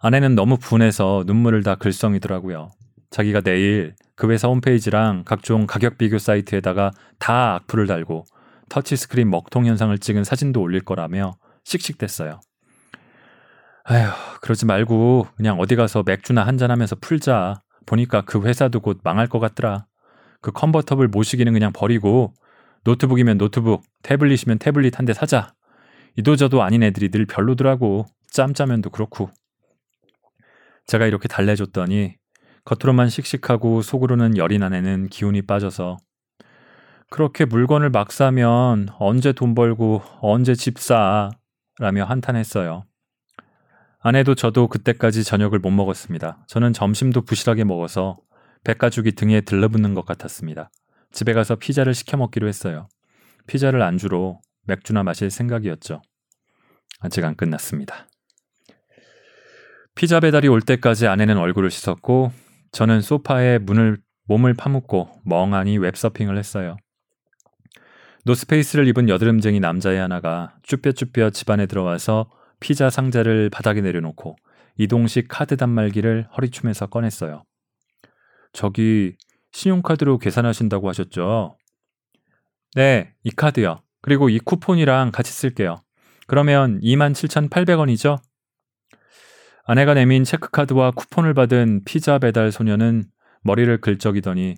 아내는 0.00 0.34
너무 0.34 0.56
분해서 0.56 1.24
눈물을 1.26 1.62
다 1.62 1.74
글썽이더라고요. 1.74 2.70
자기가 3.10 3.40
내일 3.40 3.94
그 4.16 4.30
회사 4.30 4.48
홈페이지랑 4.48 5.24
각종 5.24 5.66
가격 5.66 5.98
비교 5.98 6.18
사이트에다가 6.18 6.90
다 7.18 7.54
악플을 7.54 7.86
달고 7.86 8.24
터치 8.68 8.96
스크린 8.96 9.30
먹통 9.30 9.66
현상을 9.66 9.96
찍은 9.98 10.24
사진도 10.24 10.60
올릴 10.60 10.80
거라며 10.80 11.34
씩씩댔어요. 11.64 12.40
아휴, 13.84 14.10
그러지 14.40 14.66
말고 14.66 15.26
그냥 15.36 15.58
어디 15.58 15.74
가서 15.74 16.02
맥주나 16.06 16.46
한잔 16.46 16.70
하면서 16.70 16.96
풀자. 17.00 17.62
보니까 17.86 18.22
그 18.22 18.42
회사도 18.42 18.80
곧 18.80 19.00
망할 19.02 19.26
것 19.26 19.40
같더라. 19.40 19.86
그 20.40 20.52
convertible 20.52 21.08
모시기는 21.08 21.52
그냥 21.52 21.72
버리고 21.72 22.32
노트북이면 22.84 23.38
노트북, 23.38 23.82
태블릿이면 24.02 24.58
태블릿 24.58 24.98
한 24.98 25.04
대 25.06 25.12
사자. 25.12 25.52
이도저도 26.16 26.62
아닌 26.62 26.82
애들이 26.82 27.10
늘 27.10 27.26
별로더라고. 27.26 28.06
짬짜면도 28.30 28.90
그렇고. 28.90 29.30
제가 30.86 31.06
이렇게 31.06 31.28
달래줬더니 31.28 32.16
겉으로만 32.64 33.08
씩씩하고 33.08 33.82
속으로는 33.82 34.36
여린 34.36 34.74
아내는 34.74 35.08
기운이 35.08 35.42
빠져서 35.42 35.98
그렇게 37.10 37.44
물건을 37.44 37.90
막 37.90 38.12
사면 38.12 38.88
언제 38.98 39.32
돈 39.32 39.54
벌고 39.54 40.02
언제 40.20 40.54
집 40.54 40.78
사? 40.78 41.30
라며 41.78 42.04
한탄했어요. 42.04 42.84
아내도 44.00 44.34
저도 44.34 44.68
그때까지 44.68 45.24
저녁을 45.24 45.58
못 45.58 45.70
먹었습니다. 45.70 46.44
저는 46.48 46.72
점심도 46.72 47.22
부실하게 47.22 47.64
먹어서 47.64 48.18
백가죽이 48.64 49.12
등에 49.12 49.40
들러붙는 49.40 49.94
것 49.94 50.04
같았습니다. 50.06 50.70
집에 51.12 51.32
가서 51.32 51.56
피자를 51.56 51.94
시켜 51.94 52.16
먹기로 52.16 52.48
했어요. 52.48 52.88
피자를 53.46 53.82
안주로 53.82 54.40
맥주나 54.66 55.02
마실 55.02 55.30
생각이었죠. 55.30 56.02
아직 57.00 57.24
안 57.24 57.34
끝났습니다. 57.34 58.08
피자 59.94 60.20
배달이 60.20 60.48
올 60.48 60.60
때까지 60.60 61.06
아내는 61.06 61.36
얼굴을 61.36 61.70
씻었고 61.70 62.32
저는 62.72 63.00
소파에 63.00 63.58
문을 63.58 63.98
몸을 64.26 64.54
파묻고 64.54 65.10
멍하니 65.24 65.78
웹서핑을 65.78 66.38
했어요. 66.38 66.76
노스페이스를 68.24 68.86
입은 68.88 69.08
여드름쟁이 69.08 69.60
남자의 69.60 69.98
하나가 69.98 70.54
쭈뼛쭈뼛 70.62 71.32
집안에 71.32 71.66
들어와서 71.66 72.30
피자 72.60 72.90
상자를 72.90 73.50
바닥에 73.50 73.80
내려놓고 73.80 74.36
이동식 74.76 75.26
카드 75.28 75.56
단말기를 75.56 76.28
허리춤에서 76.36 76.86
꺼냈어요. 76.86 77.44
저기 78.52 79.16
신용카드로 79.52 80.18
계산하신다고 80.18 80.88
하셨죠? 80.88 81.56
네, 82.74 83.12
이 83.24 83.30
카드요. 83.30 83.82
그리고 84.02 84.28
이 84.28 84.38
쿠폰이랑 84.38 85.10
같이 85.10 85.32
쓸게요. 85.32 85.82
그러면 86.26 86.80
27,800원이죠? 86.80 88.18
아내가 89.64 89.94
내민 89.94 90.24
체크카드와 90.24 90.92
쿠폰을 90.92 91.34
받은 91.34 91.82
피자 91.84 92.18
배달 92.18 92.50
소녀는 92.52 93.04
머리를 93.42 93.80
긁적이더니 93.80 94.56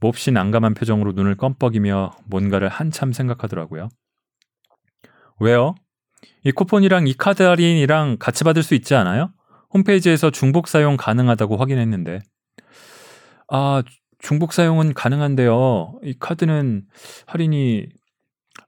몹시 0.00 0.30
난감한 0.30 0.74
표정으로 0.74 1.12
눈을 1.12 1.36
껌뻑이며 1.36 2.12
뭔가를 2.26 2.68
한참 2.68 3.12
생각하더라고요. 3.12 3.88
왜요? 5.40 5.74
이 6.44 6.52
쿠폰이랑 6.52 7.06
이 7.06 7.14
카드 7.14 7.42
할인이랑 7.42 8.16
같이 8.18 8.44
받을 8.44 8.62
수 8.62 8.74
있지 8.74 8.94
않아요? 8.94 9.32
홈페이지에서 9.72 10.30
중복 10.30 10.68
사용 10.68 10.96
가능하다고 10.96 11.56
확인했는데. 11.56 12.20
아, 13.48 13.82
중복 14.26 14.52
사용은 14.52 14.92
가능한데요. 14.92 16.00
이 16.02 16.12
카드는 16.18 16.82
할인이 17.26 17.86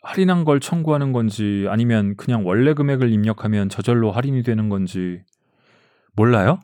할인한 0.02 0.44
걸 0.44 0.60
청구하는 0.60 1.10
건지 1.10 1.66
아니면 1.68 2.14
그냥 2.14 2.46
원래 2.46 2.74
금액을 2.74 3.10
입력하면 3.10 3.68
저절로 3.68 4.12
할인이 4.12 4.44
되는 4.44 4.68
건지 4.68 5.20
몰라요? 6.14 6.60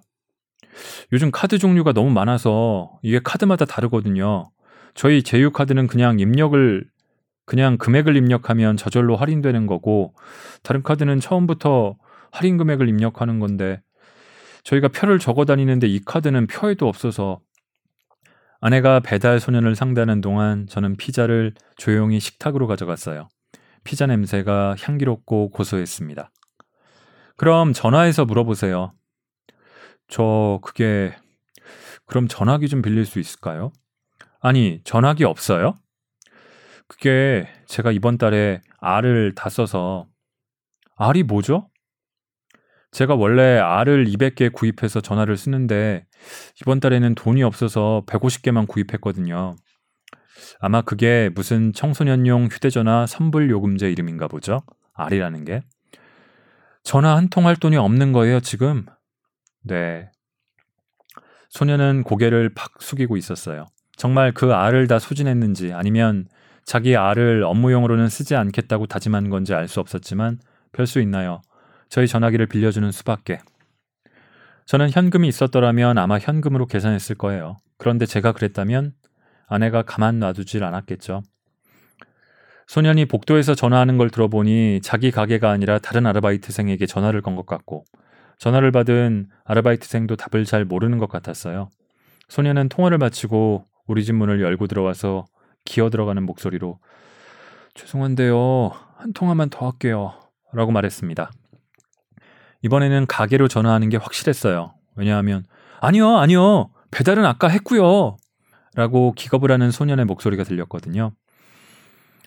요즘 1.12 1.32
카드 1.32 1.58
종류가 1.58 1.92
너무 1.92 2.10
많아서 2.10 3.00
이게 3.02 3.18
카드마다 3.18 3.64
다르거든요. 3.64 4.52
저희 4.94 5.24
제휴 5.24 5.50
카드는 5.50 5.88
그냥 5.88 6.20
입력을 6.20 6.88
그냥 7.46 7.78
금액을 7.78 8.16
입력하면 8.16 8.76
저절로 8.76 9.16
할인되는 9.16 9.66
거고 9.66 10.14
다른 10.62 10.84
카드는 10.84 11.18
처음부터 11.18 11.96
할인 12.30 12.58
금액을 12.58 12.88
입력하는 12.88 13.40
건데 13.40 13.82
저희가 14.62 14.86
표를 14.86 15.18
적어 15.18 15.44
다니는데 15.44 15.88
이 15.88 15.98
카드는 15.98 16.46
표에도 16.46 16.86
없어서 16.86 17.40
아내가 18.66 18.98
배달 18.98 19.40
소년을 19.40 19.76
상대하는 19.76 20.22
동안 20.22 20.66
저는 20.66 20.96
피자를 20.96 21.52
조용히 21.76 22.18
식탁으로 22.18 22.66
가져갔어요. 22.66 23.28
피자 23.84 24.06
냄새가 24.06 24.76
향기롭고 24.80 25.50
고소했습니다. 25.50 26.30
그럼 27.36 27.74
전화해서 27.74 28.24
물어보세요. 28.24 28.94
저 30.08 30.60
그게 30.62 31.14
그럼 32.06 32.26
전화기 32.26 32.68
좀 32.68 32.80
빌릴 32.80 33.04
수 33.04 33.18
있을까요? 33.18 33.70
아니, 34.40 34.80
전화기 34.82 35.24
없어요? 35.24 35.74
그게 36.88 37.46
제가 37.66 37.92
이번 37.92 38.16
달에 38.16 38.62
R을 38.78 39.34
다 39.34 39.50
써서 39.50 40.06
R이 40.96 41.22
뭐죠? 41.22 41.68
제가 42.92 43.14
원래 43.14 43.58
R을 43.58 44.06
200개 44.06 44.50
구입해서 44.54 45.02
전화를 45.02 45.36
쓰는데 45.36 46.06
이번 46.60 46.80
달에는 46.80 47.14
돈이 47.14 47.42
없어서 47.42 48.02
150개만 48.06 48.66
구입했거든요. 48.68 49.56
아마 50.60 50.82
그게 50.82 51.30
무슨 51.34 51.72
청소년용 51.72 52.46
휴대전화 52.50 53.06
선불 53.06 53.50
요금제 53.50 53.90
이름인가 53.90 54.28
보죠. 54.28 54.62
R이라는 54.94 55.44
게. 55.44 55.62
전화 56.82 57.16
한 57.16 57.28
통 57.30 57.46
할 57.46 57.56
돈이 57.56 57.76
없는 57.76 58.12
거예요, 58.12 58.40
지금. 58.40 58.86
네. 59.62 60.10
소녀는 61.50 62.02
고개를 62.02 62.52
팍 62.54 62.70
숙이고 62.80 63.16
있었어요. 63.16 63.66
정말 63.96 64.32
그 64.32 64.52
알을 64.54 64.86
다 64.88 64.98
소진했는지 64.98 65.72
아니면 65.72 66.26
자기 66.64 66.96
알을 66.96 67.44
업무용으로는 67.44 68.08
쓰지 68.08 68.34
않겠다고 68.36 68.86
다짐한 68.86 69.30
건지 69.30 69.54
알 69.54 69.68
수 69.68 69.80
없었지만 69.80 70.40
별 70.72 70.86
수 70.86 71.00
있나요? 71.00 71.42
저희 71.88 72.08
전화기를 72.08 72.46
빌려주는 72.46 72.90
수밖에. 72.90 73.40
저는 74.66 74.90
현금이 74.90 75.28
있었더라면 75.28 75.98
아마 75.98 76.18
현금으로 76.18 76.66
계산했을 76.66 77.16
거예요. 77.16 77.56
그런데 77.78 78.06
제가 78.06 78.32
그랬다면 78.32 78.92
아내가 79.46 79.82
가만 79.82 80.18
놔두질 80.18 80.64
않았겠죠. 80.64 81.22
소년이 82.66 83.04
복도에서 83.06 83.54
전화하는 83.54 83.98
걸 83.98 84.08
들어보니 84.08 84.80
자기 84.82 85.10
가게가 85.10 85.50
아니라 85.50 85.78
다른 85.78 86.06
아르바이트생에게 86.06 86.86
전화를 86.86 87.20
건 87.20 87.36
것 87.36 87.44
같고 87.46 87.84
전화를 88.38 88.72
받은 88.72 89.28
아르바이트생도 89.44 90.16
답을 90.16 90.44
잘 90.44 90.64
모르는 90.64 90.98
것 90.98 91.08
같았어요. 91.08 91.68
소녀는 92.28 92.68
통화를 92.70 92.98
마치고 92.98 93.66
우리 93.86 94.04
집 94.04 94.14
문을 94.14 94.40
열고 94.40 94.66
들어와서 94.66 95.26
기어 95.64 95.90
들어가는 95.90 96.22
목소리로 96.24 96.78
죄송한데요. 97.74 98.72
한 98.96 99.12
통화만 99.12 99.50
더 99.50 99.66
할게요. 99.66 100.14
라고 100.52 100.72
말했습니다. 100.72 101.30
이번에는 102.64 103.06
가게로 103.06 103.46
전화하는 103.46 103.90
게 103.90 103.98
확실했어요. 103.98 104.74
왜냐하면 104.96 105.44
아니요, 105.80 106.16
아니요. 106.16 106.70
배달은 106.90 107.26
아까 107.26 107.48
했고요. 107.48 108.16
라고 108.74 109.12
기겁을 109.12 109.52
하는 109.52 109.70
소년의 109.70 110.06
목소리가 110.06 110.44
들렸거든요. 110.44 111.12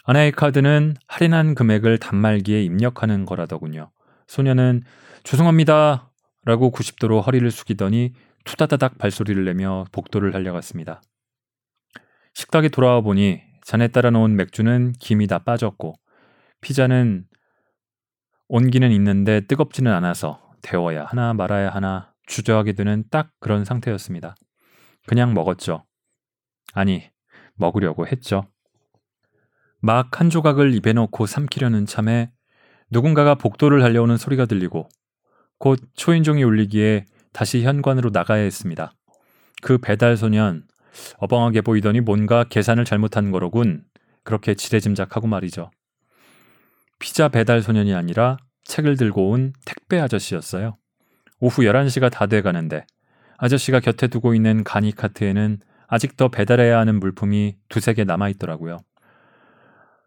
아내의 0.04 0.32
카드는 0.34 0.96
할인한 1.08 1.56
금액을 1.56 1.98
단말기에 1.98 2.64
입력하는 2.64 3.26
거라더군요. 3.26 3.90
소년은 4.28 4.84
죄송합니다. 5.24 6.12
라고 6.46 6.72
90도로 6.72 7.26
허리를 7.26 7.50
숙이더니 7.50 8.14
투다다닥 8.46 9.00
발소리를 9.00 9.44
내며 9.44 9.86
복도를 9.92 10.32
달려갔습니다. 10.32 11.02
식탁에 12.36 12.70
돌아와 12.70 13.02
보니 13.02 13.42
잔에 13.64 13.88
따라 13.88 14.12
놓은 14.12 14.36
맥주는 14.36 14.94
김이 15.00 15.26
다 15.26 15.40
빠졌고 15.40 15.96
피자는 16.62 17.26
온기는 18.50 18.92
있는데 18.92 19.42
뜨겁지는 19.42 19.92
않아서 19.94 20.54
데워야 20.62 21.06
하나 21.06 21.34
말아야 21.34 21.70
하나 21.70 22.14
주저하게 22.28 22.74
되는 22.74 23.04
딱 23.12 23.32
그런 23.40 23.66
상태였습니다. 23.66 24.36
그냥 25.06 25.34
먹었죠. 25.34 25.86
아니, 26.74 27.10
먹으려고 27.56 28.08
했죠. 28.08 28.44
막 29.80 30.20
한 30.20 30.30
조각을 30.30 30.74
입에 30.74 30.94
넣고 30.94 31.26
삼키려는 31.26 31.86
참에 31.86 32.32
누군가가 32.90 33.36
복도를 33.36 33.80
달려오는 33.82 34.18
소리가 34.18 34.46
들리고 34.46 34.90
곧 35.60 35.80
초인종이 35.96 36.44
울리기에 36.44 37.06
다시 37.34 37.64
현관으로 37.64 38.10
나가야 38.12 38.42
했습니다. 38.42 38.94
그 39.62 39.78
배달 39.78 40.18
소년 40.18 40.66
어벙하게 41.18 41.62
보이더니 41.62 42.02
뭔가 42.02 42.44
계산을 42.44 42.86
잘못한 42.86 43.32
거로군. 43.32 43.84
그렇게 44.24 44.56
지레짐작하고 44.56 45.28
말이죠. 45.28 45.72
피자 47.00 47.28
배달 47.30 47.62
소년이 47.62 47.94
아니라 47.94 48.38
책을 48.66 48.98
들고 48.98 49.30
온 49.30 49.54
택배 49.66 50.00
아저씨였어요. 50.00 50.78
오후 51.40 51.64
11시가 51.64 52.12
다 52.12 52.26
돼 52.28 52.42
가는데 52.42 52.86
아저씨가 53.38 53.80
곁에 53.80 54.08
두고 54.08 54.34
있는 54.34 54.64
간이 54.64 54.94
카트에는 54.94 55.60
아직 55.88 56.18
더 56.18 56.28
배달해야 56.28 56.80
하는 56.80 57.00
물품이 57.00 57.56
두세 57.70 57.94
개 57.94 58.04
남아 58.04 58.30
있더라고요. 58.30 58.80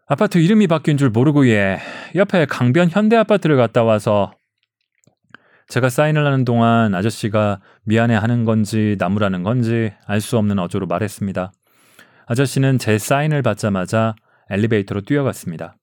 아파트 0.05 0.37
이름이 0.37 0.67
바뀐 0.67 0.97
줄 0.97 1.09
모르고 1.09 1.47
예 1.47 1.79
옆에 2.15 2.45
강변 2.45 2.89
현대 2.89 3.15
아파트를 3.15 3.55
갔다 3.55 3.83
와서 3.83 4.33
제가 5.69 5.87
사인을 5.89 6.25
하는 6.25 6.43
동안 6.43 6.93
아저씨가 6.93 7.61
미안해 7.85 8.15
하는 8.15 8.43
건지 8.43 8.97
나무라는 8.99 9.43
건지 9.43 9.93
알 10.05 10.19
수 10.19 10.37
없는 10.37 10.59
어조로 10.59 10.85
말했습니다. 10.87 11.53
아저씨는 12.25 12.77
제 12.77 12.97
사인을 12.97 13.41
받자마자 13.41 14.15
엘리베이터로 14.49 15.01
뛰어갔습니다. 15.01 15.75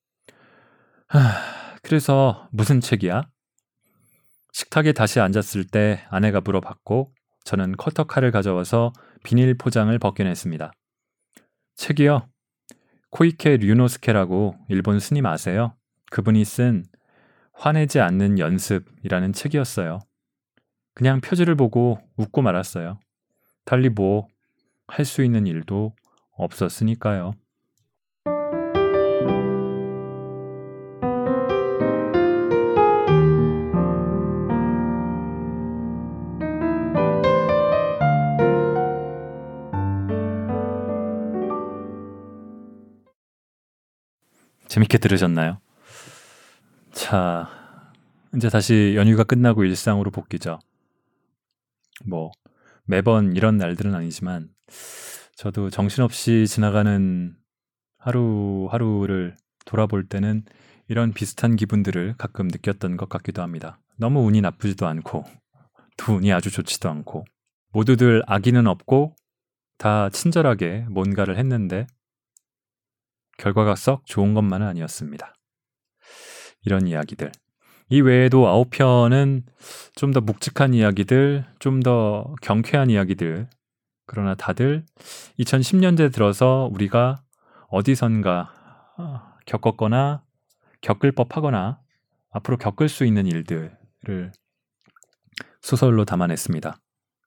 하, 1.08 1.76
그래서 1.82 2.48
무슨 2.52 2.80
책이야? 2.80 3.22
식탁에 4.52 4.92
다시 4.92 5.20
앉았을 5.20 5.64
때 5.64 6.04
아내가 6.10 6.40
물어봤고 6.40 7.12
저는 7.44 7.76
커터칼을 7.76 8.30
가져와서 8.30 8.92
비닐 9.24 9.56
포장을 9.56 9.96
벗겨냈습니다. 9.98 10.72
책이요. 11.76 12.28
코이케 13.10 13.56
류노스케라고 13.56 14.56
일본 14.68 15.00
스님 15.00 15.26
아세요? 15.26 15.74
그분이 16.10 16.44
쓴 16.44 16.84
화내지 17.54 18.00
않는 18.00 18.38
연습이라는 18.38 19.32
책이었어요. 19.32 20.00
그냥 20.94 21.20
표지를 21.20 21.54
보고 21.56 21.98
웃고 22.16 22.42
말았어요. 22.42 22.98
달리 23.64 23.88
뭐 23.88 24.28
할 24.88 25.04
수 25.04 25.22
있는 25.22 25.46
일도 25.46 25.94
없었으니까요. 26.32 27.34
재밌게 44.78 44.98
들으셨나요? 44.98 45.58
자, 46.92 47.48
이제 48.36 48.48
다시 48.48 48.94
연휴가 48.96 49.24
끝나고 49.24 49.64
일상으로 49.64 50.10
복귀죠. 50.12 50.60
뭐, 52.04 52.30
매번 52.84 53.34
이런 53.34 53.56
날들은 53.56 53.94
아니지만, 53.94 54.50
저도 55.34 55.70
정신없이 55.70 56.46
지나가는 56.46 57.34
하루하루를 57.98 59.36
돌아볼 59.64 60.06
때는 60.06 60.44
이런 60.86 61.12
비슷한 61.12 61.56
기분들을 61.56 62.14
가끔 62.16 62.46
느꼈던 62.46 62.96
것 62.96 63.08
같기도 63.08 63.42
합니다. 63.42 63.80
너무 63.96 64.20
운이 64.20 64.40
나쁘지도 64.42 64.86
않고, 64.86 65.24
또 65.96 66.14
운이 66.14 66.32
아주 66.32 66.52
좋지도 66.52 66.88
않고, 66.88 67.24
모두들 67.72 68.22
악의는 68.26 68.68
없고, 68.68 69.16
다 69.76 70.08
친절하게 70.10 70.86
뭔가를 70.88 71.36
했는데, 71.36 71.86
결과가 73.38 73.74
썩 73.74 74.04
좋은 74.06 74.34
것만은 74.34 74.66
아니었습니다. 74.66 75.34
이런 76.64 76.86
이야기들. 76.86 77.32
이 77.90 78.00
외에도 78.02 78.46
아홉 78.46 78.70
편은 78.70 79.44
좀 79.96 80.12
더 80.12 80.20
묵직한 80.20 80.74
이야기들, 80.74 81.46
좀 81.58 81.80
더 81.80 82.34
경쾌한 82.42 82.90
이야기들. 82.90 83.48
그러나 84.06 84.34
다들 84.34 84.84
2010년대 85.38 86.12
들어서 86.12 86.68
우리가 86.72 87.22
어디선가 87.68 88.52
어, 88.98 89.20
겪었거나 89.46 90.22
겪을 90.80 91.12
법하거나 91.12 91.80
앞으로 92.30 92.56
겪을 92.56 92.88
수 92.88 93.04
있는 93.04 93.26
일들을 93.26 93.76
소설로 95.60 96.04
담아냈습니다. 96.04 96.76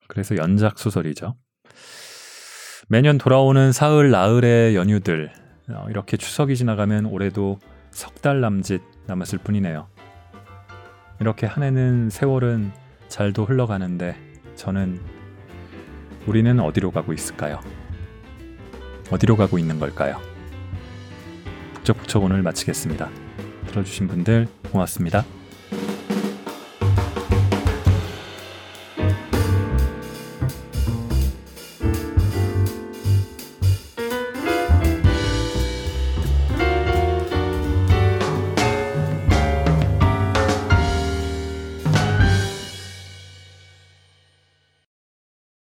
그래서 0.08 0.36
연작 0.38 0.80
소설이죠. 0.80 1.36
매년 2.90 3.18
돌아오는 3.18 3.72
사흘, 3.72 4.12
나흘의 4.12 4.76
연휴들, 4.76 5.32
어, 5.32 5.41
이렇게 5.90 6.18
추석이 6.18 6.56
지나가면 6.56 7.06
올해도 7.06 7.60
석 7.92 8.22
달 8.22 8.40
남짓 8.40 8.82
남았을 9.08 9.40
뿐이네요. 9.40 9.88
이렇게 11.20 11.46
한 11.48 11.64
해는 11.64 12.10
세월은 12.10 12.72
잘도 13.08 13.46
흘러가는데 13.46 14.16
저는 14.56 15.02
우리는 16.28 16.60
어디로 16.60 16.92
가고 16.92 17.14
있을까요? 17.14 17.60
어디로 19.12 19.36
가고 19.36 19.58
있는 19.58 19.80
걸까요? 19.80 20.22
북적북적 21.74 22.24
오늘 22.24 22.42
마치겠습니다. 22.44 23.10
들어주신 23.68 24.08
분들 24.08 24.48
고맙습니다. 24.72 25.26